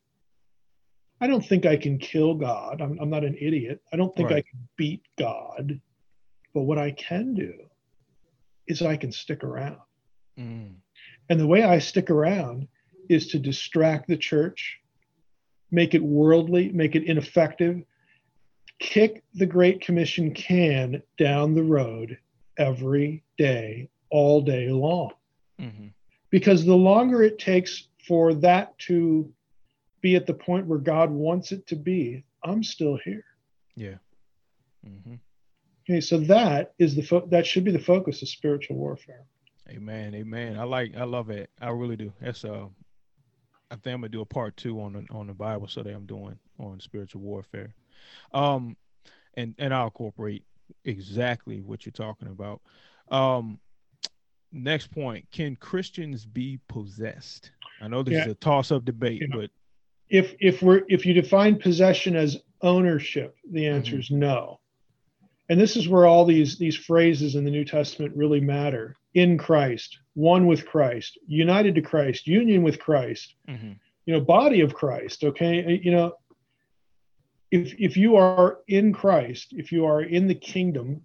[1.21, 2.81] I don't think I can kill God.
[2.81, 3.79] I'm, I'm not an idiot.
[3.93, 4.37] I don't think right.
[4.37, 5.79] I can beat God.
[6.53, 7.53] But what I can do
[8.67, 9.77] is I can stick around.
[10.37, 10.73] Mm.
[11.29, 12.67] And the way I stick around
[13.07, 14.79] is to distract the church,
[15.71, 17.81] make it worldly, make it ineffective,
[18.79, 22.17] kick the Great Commission can down the road
[22.57, 25.11] every day, all day long.
[25.59, 25.87] Mm-hmm.
[26.29, 29.31] Because the longer it takes for that to
[30.01, 33.23] be at the point where God wants it to be, I'm still here.
[33.75, 33.97] Yeah.
[34.87, 35.15] Mm-hmm.
[35.83, 39.25] Okay, so that is the fo- that should be the focus of spiritual warfare.
[39.69, 40.15] Amen.
[40.15, 40.57] Amen.
[40.57, 40.95] I like.
[40.95, 41.49] I love it.
[41.59, 42.11] I really do.
[42.21, 42.67] That's uh.
[43.71, 46.05] I think I'm gonna do a part two on the on the Bible study I'm
[46.05, 47.73] doing on spiritual warfare,
[48.33, 48.75] um,
[49.35, 50.43] and and I'll incorporate
[50.83, 52.61] exactly what you're talking about.
[53.09, 53.59] Um,
[54.51, 57.51] next point: Can Christians be possessed?
[57.81, 58.25] I know this yeah.
[58.25, 59.35] is a toss-up debate, yeah.
[59.35, 59.49] but
[60.09, 64.01] if if we're if you define possession as ownership, the answer mm-hmm.
[64.01, 64.59] is no.
[65.49, 68.95] And this is where all these these phrases in the New Testament really matter.
[69.13, 73.73] In Christ, one with Christ, united to Christ, union with Christ, mm-hmm.
[74.05, 75.23] you know, body of Christ.
[75.25, 76.13] Okay, you know,
[77.51, 81.01] if if you are in Christ, if you are in the kingdom,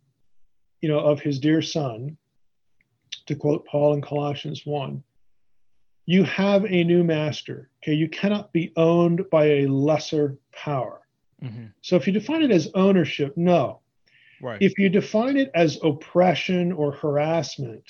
[0.81, 2.17] you know, of His dear Son,
[3.27, 5.03] to quote Paul in Colossians one,
[6.07, 7.69] you have a new master.
[7.83, 11.01] Okay, you cannot be owned by a lesser power.
[11.43, 11.67] Mm-hmm.
[11.83, 13.81] So if you define it as ownership, no.
[14.43, 14.61] Right.
[14.61, 17.85] If you define it as oppression or harassment,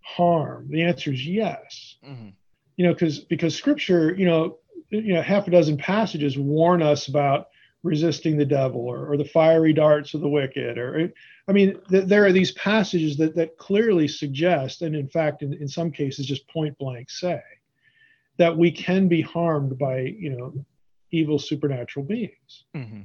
[0.00, 1.96] harm, the answer is yes.
[2.06, 2.28] Mm-hmm.
[2.76, 4.58] You know, because because Scripture, you know,
[4.90, 7.48] you know, half a dozen passages warn us about
[7.86, 11.10] resisting the devil or, or the fiery darts of the wicked or
[11.48, 15.54] i mean th- there are these passages that, that clearly suggest and in fact in,
[15.54, 17.40] in some cases just point blank say
[18.38, 20.52] that we can be harmed by you know
[21.12, 23.02] evil supernatural beings mm-hmm.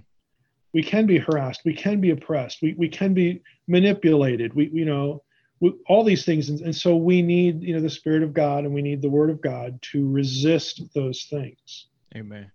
[0.74, 4.86] We can be harassed we can be oppressed we, we can be manipulated we you
[4.86, 5.22] know
[5.60, 8.64] we, all these things and, and so we need you know the spirit of god
[8.64, 12.52] and we need the word of god to resist those things amen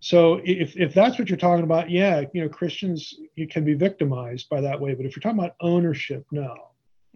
[0.00, 3.74] so if, if that's what you're talking about, yeah, you know, Christians you can be
[3.74, 4.94] victimized by that way.
[4.94, 6.56] But if you're talking about ownership, no.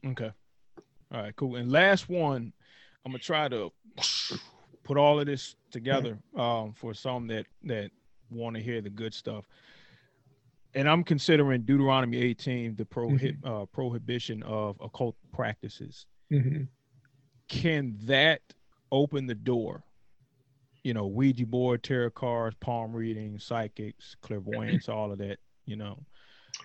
[0.06, 0.30] Okay.
[1.12, 1.56] All right, cool.
[1.56, 2.52] And last one,
[3.04, 3.72] I'm gonna try to
[4.84, 7.90] put all of this together um, for some that that
[8.30, 9.46] want to hear the good stuff.
[10.74, 13.48] And I'm considering Deuteronomy 18, the prohib- mm-hmm.
[13.48, 16.06] uh, prohibition of occult practices.
[16.32, 16.64] Mm-hmm.
[17.48, 18.40] Can that
[18.90, 19.84] open the door
[20.84, 25.98] you know, Ouija board, tarot cards, palm reading, psychics, clairvoyance, all of that, you know,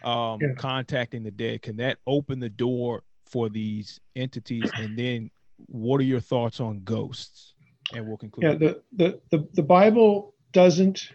[0.03, 0.53] um, yeah.
[0.57, 1.62] contacting the dead.
[1.62, 4.70] Can that open the door for these entities?
[4.76, 5.32] And then
[5.68, 7.53] what are your thoughts on ghosts?
[7.95, 8.43] And we'll conclude.
[8.43, 11.14] Yeah, the, the, the, the Bible doesn't,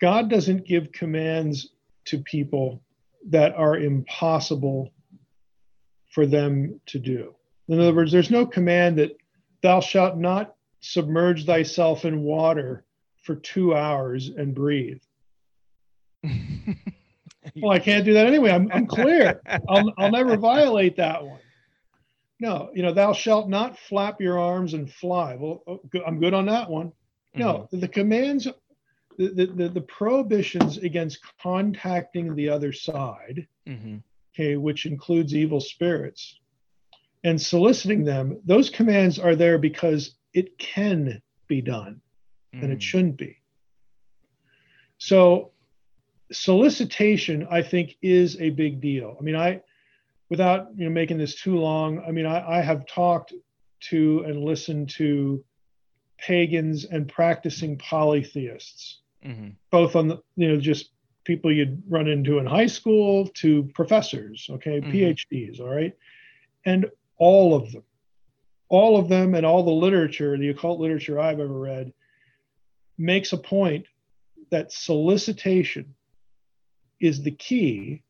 [0.00, 1.72] God doesn't give commands
[2.08, 2.82] to people
[3.28, 4.92] that are impossible
[6.10, 7.34] for them to do.
[7.68, 9.16] In other words, there's no command that
[9.62, 12.84] thou shalt not submerge thyself in water
[13.22, 15.02] for two hours and breathe.
[16.24, 18.50] well, I can't do that anyway.
[18.50, 19.40] I'm, I'm clear.
[19.68, 21.40] I'll, I'll never violate that one.
[22.40, 25.36] No, you know, thou shalt not flap your arms and fly.
[25.38, 26.92] Well, oh, I'm good on that one.
[27.34, 27.80] No, mm-hmm.
[27.80, 28.48] the commands,
[29.18, 33.96] the, the, the, prohibitions against contacting the other side, mm-hmm.
[34.32, 36.38] okay, which includes evil spirits,
[37.24, 42.00] and soliciting them, those commands are there because it can be done
[42.54, 42.62] mm.
[42.62, 43.36] and it shouldn't be.
[44.98, 45.50] So
[46.32, 49.16] solicitation, I think, is a big deal.
[49.18, 49.62] I mean, I,
[50.28, 53.32] without you know making this too long, I mean, I, I have talked
[53.90, 55.44] to and listened to
[56.18, 59.48] pagans and practicing polytheists, mm-hmm.
[59.70, 60.90] both on the you know just
[61.24, 64.90] people you'd run into in high school to professors, okay, mm-hmm.
[64.90, 65.94] PhDs, all right,
[66.64, 66.86] and
[67.18, 67.82] all of them,
[68.68, 71.92] all of them, and all the literature, the occult literature I've ever read,
[72.96, 73.86] makes a point
[74.50, 75.94] that solicitation
[77.00, 78.02] is the key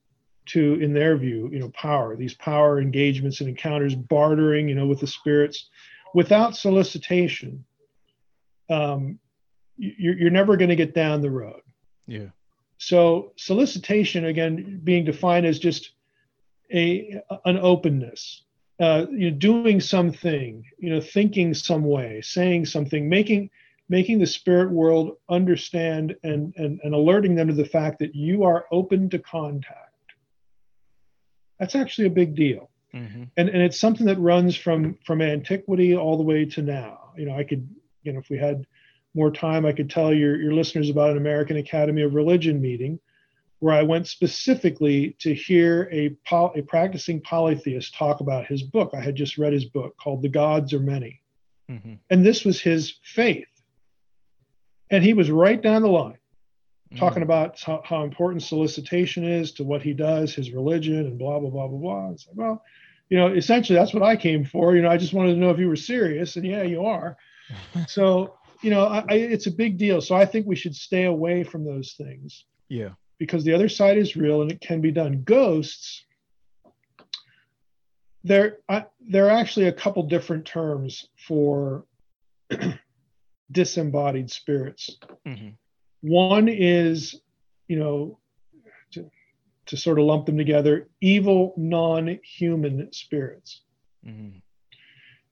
[0.47, 4.87] to, in their view, you know, power, these power engagements and encounters, bartering, you know,
[4.87, 5.69] with the spirits.
[6.15, 7.65] Without solicitation,
[8.71, 9.19] um,
[9.79, 11.63] you're, you're never going to get down the road.
[12.07, 12.27] Yeah.
[12.79, 15.93] So solicitation, again, being defined as just
[16.73, 18.43] a an openness,
[18.79, 23.51] uh, you know, doing something, you know, thinking some way, saying something, making
[23.89, 28.45] making the spirit world understand and, and, and alerting them to the fact that you
[28.45, 30.13] are open to contact.
[31.59, 32.71] That's actually a big deal.
[32.95, 33.25] Mm-hmm.
[33.39, 37.13] And, and it's something that runs from from antiquity all the way to now.
[37.17, 37.69] You know, I could,
[38.03, 38.67] you know, if we had
[39.15, 42.99] more time, I could tell your, your listeners about an American Academy of Religion meeting
[43.61, 48.91] where I went specifically to hear a, a practicing polytheist talk about his book.
[48.95, 51.21] I had just read his book called The Gods Are Many.
[51.71, 51.95] Mm-hmm.
[52.11, 53.49] And this was his faith.
[54.91, 56.19] And he was right down the line
[56.97, 57.25] talking mm.
[57.25, 61.51] about how, how, important solicitation is to what he does, his religion, and blah, blah,
[61.51, 62.11] blah, blah, blah.
[62.13, 62.65] It's like, well,
[63.11, 64.75] you know, essentially that's what I came for.
[64.75, 66.37] You know, I just wanted to know if you were serious.
[66.37, 67.17] And yeah, you are.
[67.89, 70.01] so, you know, I, I, it's a big deal.
[70.01, 72.45] So I think we should stay away from those things.
[72.69, 72.91] Yeah.
[73.19, 75.23] Because the other side is real and it can be done.
[75.23, 76.05] Ghosts,
[78.25, 81.85] there, I, there are actually a couple different terms for
[83.51, 84.97] disembodied spirits.
[85.27, 85.51] Mm-hmm.
[86.01, 87.21] One is,
[87.67, 88.19] you know,
[88.93, 89.11] to,
[89.67, 93.63] to sort of lump them together, evil non human spirits.
[94.07, 94.39] Mm-hmm.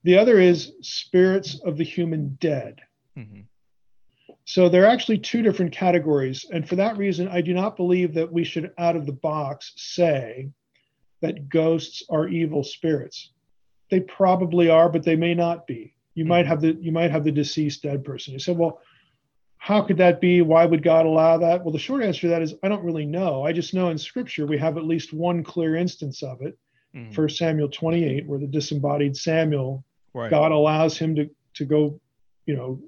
[0.03, 2.81] The other is spirits of the human dead.
[3.17, 3.41] Mm-hmm.
[4.45, 6.45] So there are actually two different categories.
[6.51, 9.73] And for that reason, I do not believe that we should, out of the box,
[9.75, 10.49] say
[11.21, 13.31] that ghosts are evil spirits.
[13.89, 15.93] They probably are, but they may not be.
[16.13, 16.29] You mm-hmm.
[16.29, 18.33] might have the you might have the deceased dead person.
[18.33, 18.81] You said, well,
[19.57, 20.41] how could that be?
[20.41, 21.63] Why would God allow that?
[21.63, 23.43] Well, the short answer to that is I don't really know.
[23.43, 26.57] I just know in Scripture we have at least one clear instance of it.
[26.95, 27.11] Mm-hmm.
[27.11, 30.29] First Samuel 28, where the disembodied Samuel, right.
[30.29, 31.99] God allows him to to go,
[32.45, 32.81] you know,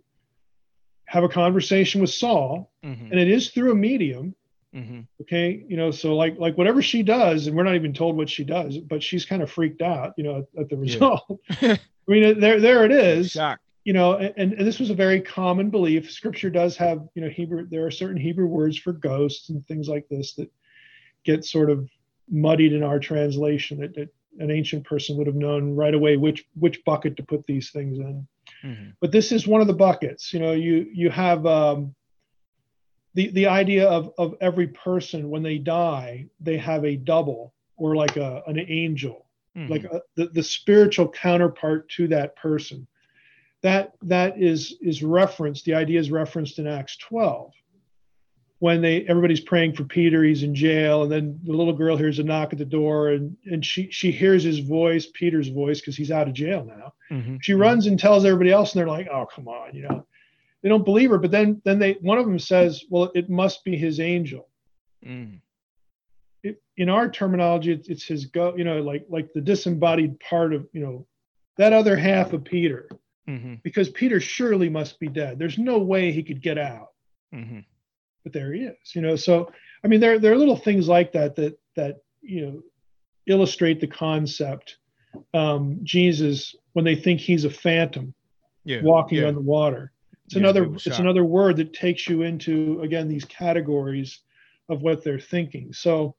[1.09, 3.05] have a conversation with Saul, mm-hmm.
[3.05, 4.35] and it is through a medium.
[4.75, 4.99] Mm-hmm.
[5.21, 8.29] Okay, you know, so like like whatever she does, and we're not even told what
[8.29, 11.39] she does, but she's kind of freaked out, you know, at, at the result.
[11.61, 11.77] Yeah.
[12.07, 13.31] I mean, there there it is.
[13.31, 13.59] Shock.
[13.85, 16.11] You know, and, and this was a very common belief.
[16.11, 17.67] Scripture does have, you know, Hebrew.
[17.67, 20.51] There are certain Hebrew words for ghosts and things like this that
[21.23, 21.89] get sort of
[22.29, 23.79] muddied in our translation.
[23.79, 27.45] That, that an ancient person would have known right away which which bucket to put
[27.47, 28.27] these things in.
[28.63, 28.91] Mm-hmm.
[28.99, 30.33] But this is one of the buckets.
[30.33, 31.95] You know, you you have um,
[33.13, 37.95] the the idea of of every person when they die, they have a double or
[37.95, 39.71] like a an angel mm-hmm.
[39.71, 42.87] like a, the, the spiritual counterpart to that person
[43.61, 47.51] that that is is referenced the idea is referenced in acts 12
[48.59, 52.19] when they everybody's praying for peter he's in jail and then the little girl hears
[52.19, 55.95] a knock at the door and and she she hears his voice peter's voice because
[55.95, 57.37] he's out of jail now mm-hmm.
[57.41, 60.05] she runs and tells everybody else and they're like oh come on you know
[60.61, 63.63] they don't believe her but then then they one of them says well it must
[63.63, 64.47] be his angel
[65.05, 65.39] mm
[66.43, 70.53] it, in our terminology, it's, it's his go, you know, like like the disembodied part
[70.53, 71.05] of, you know,
[71.57, 72.89] that other half of Peter,
[73.27, 73.55] mm-hmm.
[73.63, 75.37] because Peter surely must be dead.
[75.37, 76.89] There's no way he could get out,
[77.33, 77.59] mm-hmm.
[78.23, 79.15] But there he is, you know.
[79.15, 79.51] So
[79.83, 82.61] I mean, there there are little things like that that that you know
[83.27, 84.77] illustrate the concept.
[85.33, 88.13] Um, Jesus, when they think he's a phantom,
[88.63, 89.27] yeah, walking yeah.
[89.27, 89.91] on the water,
[90.25, 94.21] it's yeah, another it's another word that takes you into again these categories
[94.69, 95.73] of what they're thinking.
[95.73, 96.15] So,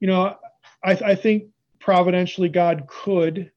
[0.00, 0.36] you know,
[0.84, 1.44] I, I think
[1.78, 3.50] providentially God could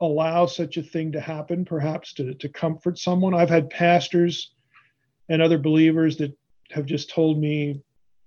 [0.00, 3.34] allow such a thing to happen, perhaps to, to comfort someone.
[3.34, 4.52] I've had pastors
[5.28, 6.36] and other believers that
[6.72, 7.82] have just told me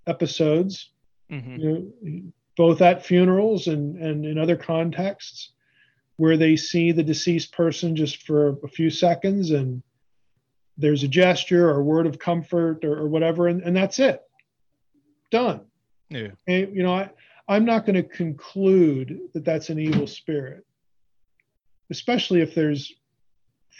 [0.06, 0.90] episodes,
[1.30, 1.56] mm-hmm.
[1.56, 2.22] you know,
[2.56, 5.50] both at funerals and, and in other contexts,
[6.16, 9.82] where they see the deceased person just for a few seconds and
[10.76, 14.22] there's a gesture or a word of comfort or, or whatever, and, and that's it
[15.30, 15.60] done.
[16.10, 16.28] Yeah.
[16.46, 17.10] And, you know, I,
[17.48, 20.64] I'm not going to conclude that that's an evil spirit,
[21.90, 22.92] especially if there's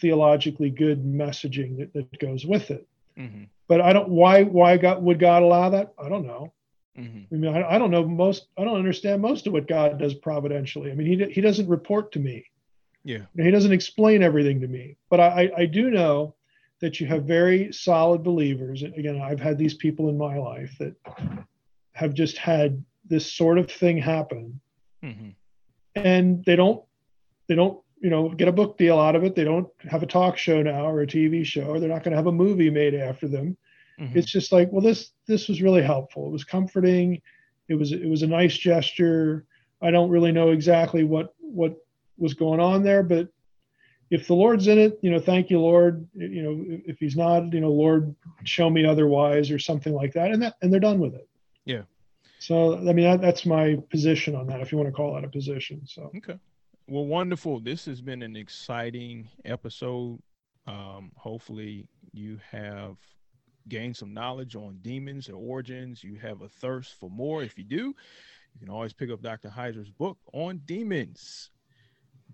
[0.00, 2.86] theologically good messaging that, that goes with it.
[3.18, 3.44] Mm-hmm.
[3.68, 5.94] But I don't why why God would God allow that?
[5.98, 6.52] I don't know.
[6.98, 7.34] Mm-hmm.
[7.34, 8.46] I mean, I, I, don't know most.
[8.56, 10.92] I don't understand most of what God does providentially.
[10.92, 12.44] I mean, he he doesn't report to me.
[13.04, 13.22] Yeah.
[13.36, 14.96] He doesn't explain everything to me.
[15.10, 16.34] But I I do know
[16.80, 18.82] that you have very solid believers.
[18.82, 20.94] Again, I've had these people in my life that
[21.92, 24.60] have just had this sort of thing happen,
[25.02, 25.30] mm-hmm.
[25.94, 26.84] and they don't
[27.48, 29.34] they don't you know get a book deal out of it.
[29.34, 32.12] They don't have a talk show now or a TV show, or they're not going
[32.12, 33.56] to have a movie made after them
[33.98, 34.18] Mm-hmm.
[34.18, 36.26] It's just like, well, this this was really helpful.
[36.26, 37.20] It was comforting.
[37.68, 39.46] It was it was a nice gesture.
[39.80, 41.76] I don't really know exactly what what
[42.16, 43.28] was going on there, but
[44.10, 46.06] if the Lord's in it, you know, thank you, Lord.
[46.14, 50.32] You know, if He's not, you know, Lord, show me otherwise, or something like that,
[50.32, 51.28] and that and they're done with it.
[51.64, 51.82] Yeah.
[52.40, 55.24] So I mean, that, that's my position on that, if you want to call that
[55.24, 55.82] a position.
[55.86, 56.38] So okay.
[56.86, 57.60] Well, wonderful.
[57.60, 60.20] This has been an exciting episode.
[60.66, 62.96] Um, hopefully, you have
[63.68, 66.04] gained some knowledge on demons, their origins.
[66.04, 67.42] You have a thirst for more.
[67.42, 69.48] If you do, you can always pick up Dr.
[69.48, 71.50] Heiser's book on demons.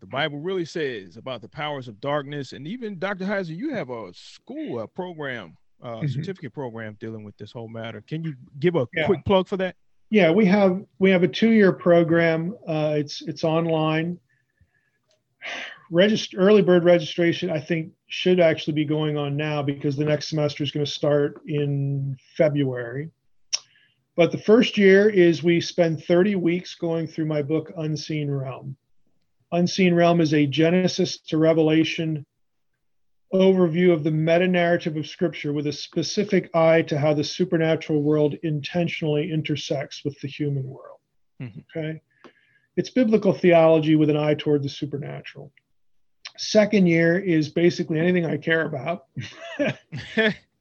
[0.01, 2.53] The Bible really says about the powers of darkness.
[2.53, 3.27] And even Dr.
[3.27, 6.07] Heiser, you have a school, a program, a mm-hmm.
[6.09, 8.01] certificate program dealing with this whole matter.
[8.01, 9.07] Can you give a yeah.
[9.07, 9.77] quick plug for that?
[10.09, 12.57] Yeah, we have we have a two-year program.
[12.67, 14.19] Uh, it's it's online.
[15.91, 17.51] Register early bird registration.
[17.51, 20.91] I think should actually be going on now because the next semester is going to
[20.91, 23.11] start in February.
[24.17, 28.77] But the first year is we spend 30 weeks going through my book, Unseen Realm.
[29.53, 32.25] Unseen Realm is a Genesis to Revelation
[33.33, 38.03] overview of the meta narrative of Scripture with a specific eye to how the supernatural
[38.03, 40.99] world intentionally intersects with the human world.
[41.41, 41.61] Mm-hmm.
[41.77, 42.03] Okay.
[42.77, 45.53] It's biblical theology with an eye toward the supernatural.
[46.39, 49.07] Second year is basically anything I care about.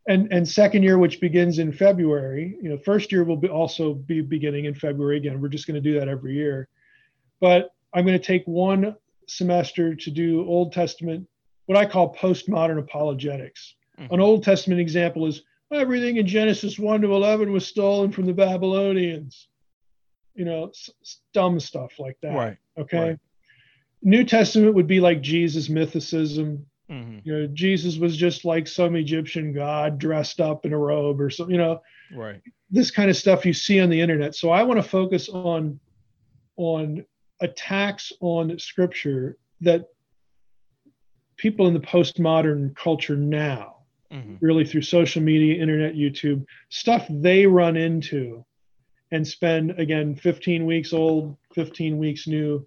[0.08, 3.94] and and second year, which begins in February, you know, first year will be also
[3.94, 5.40] be beginning in February again.
[5.40, 6.68] We're just going to do that every year.
[7.40, 8.96] But I'm going to take one
[9.28, 11.28] semester to do Old Testament,
[11.68, 13.76] what I call postmodern apologetics.
[14.00, 14.14] Mm-hmm.
[14.14, 18.34] An Old Testament example is everything in Genesis 1 to 11 was stolen from the
[18.34, 19.48] Babylonians.
[20.40, 20.90] You know, s-
[21.34, 22.34] dumb stuff like that.
[22.34, 22.58] Right.
[22.78, 23.10] Okay.
[23.10, 23.20] Right.
[24.02, 26.64] New Testament would be like Jesus mythicism.
[26.90, 27.20] Mm-hmm.
[27.24, 31.30] You know, Jesus was just like some Egyptian god dressed up in a robe or
[31.30, 31.82] something, you know.
[32.16, 32.42] Right.
[32.72, 34.34] This kind of stuff you see on the internet.
[34.34, 35.80] So I want to focus on
[36.56, 37.06] on
[37.42, 39.86] attacks on scripture that
[41.38, 43.78] people in the postmodern culture now,
[44.12, 44.36] mm-hmm.
[44.42, 48.46] really through social media, internet, YouTube, stuff they run into
[49.12, 52.66] and spend again 15 weeks old, 15 weeks new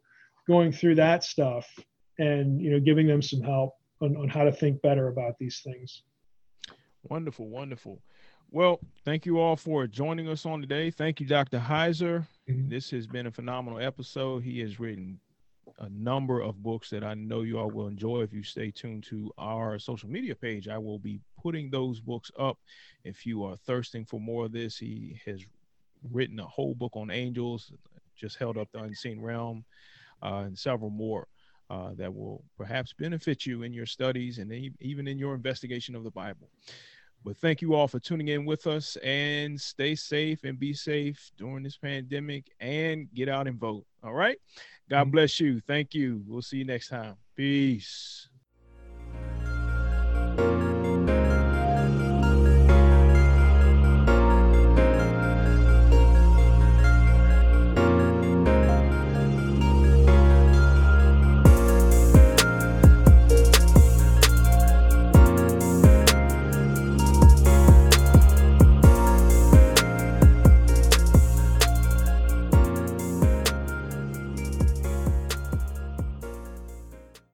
[0.48, 1.68] going through that stuff
[2.18, 5.60] and you know giving them some help on, on how to think better about these
[5.64, 6.02] things.
[7.04, 8.00] Wonderful wonderful.
[8.50, 10.90] Well thank you all for joining us on today.
[10.90, 12.26] Thank you dr heiser.
[12.48, 12.68] Mm-hmm.
[12.68, 14.42] this has been a phenomenal episode.
[14.42, 15.20] He has written
[15.78, 18.22] a number of books that i know you all will enjoy.
[18.22, 22.30] If you stay tuned to our social media page i will be putting those books
[22.38, 22.58] up.
[23.04, 25.44] If you are thirsting for more of this he has
[26.10, 27.72] written a whole book on angels
[28.16, 29.64] just held up the unseen realm
[30.22, 31.26] uh, and several more
[31.70, 36.04] uh, that will perhaps benefit you in your studies and even in your investigation of
[36.04, 36.48] the Bible.
[37.24, 41.30] But thank you all for tuning in with us and stay safe and be safe
[41.38, 43.84] during this pandemic and get out and vote.
[44.02, 44.38] All right.
[44.90, 45.10] God mm-hmm.
[45.12, 45.60] bless you.
[45.60, 46.22] Thank you.
[46.26, 47.16] We'll see you next time.
[47.36, 48.28] Peace.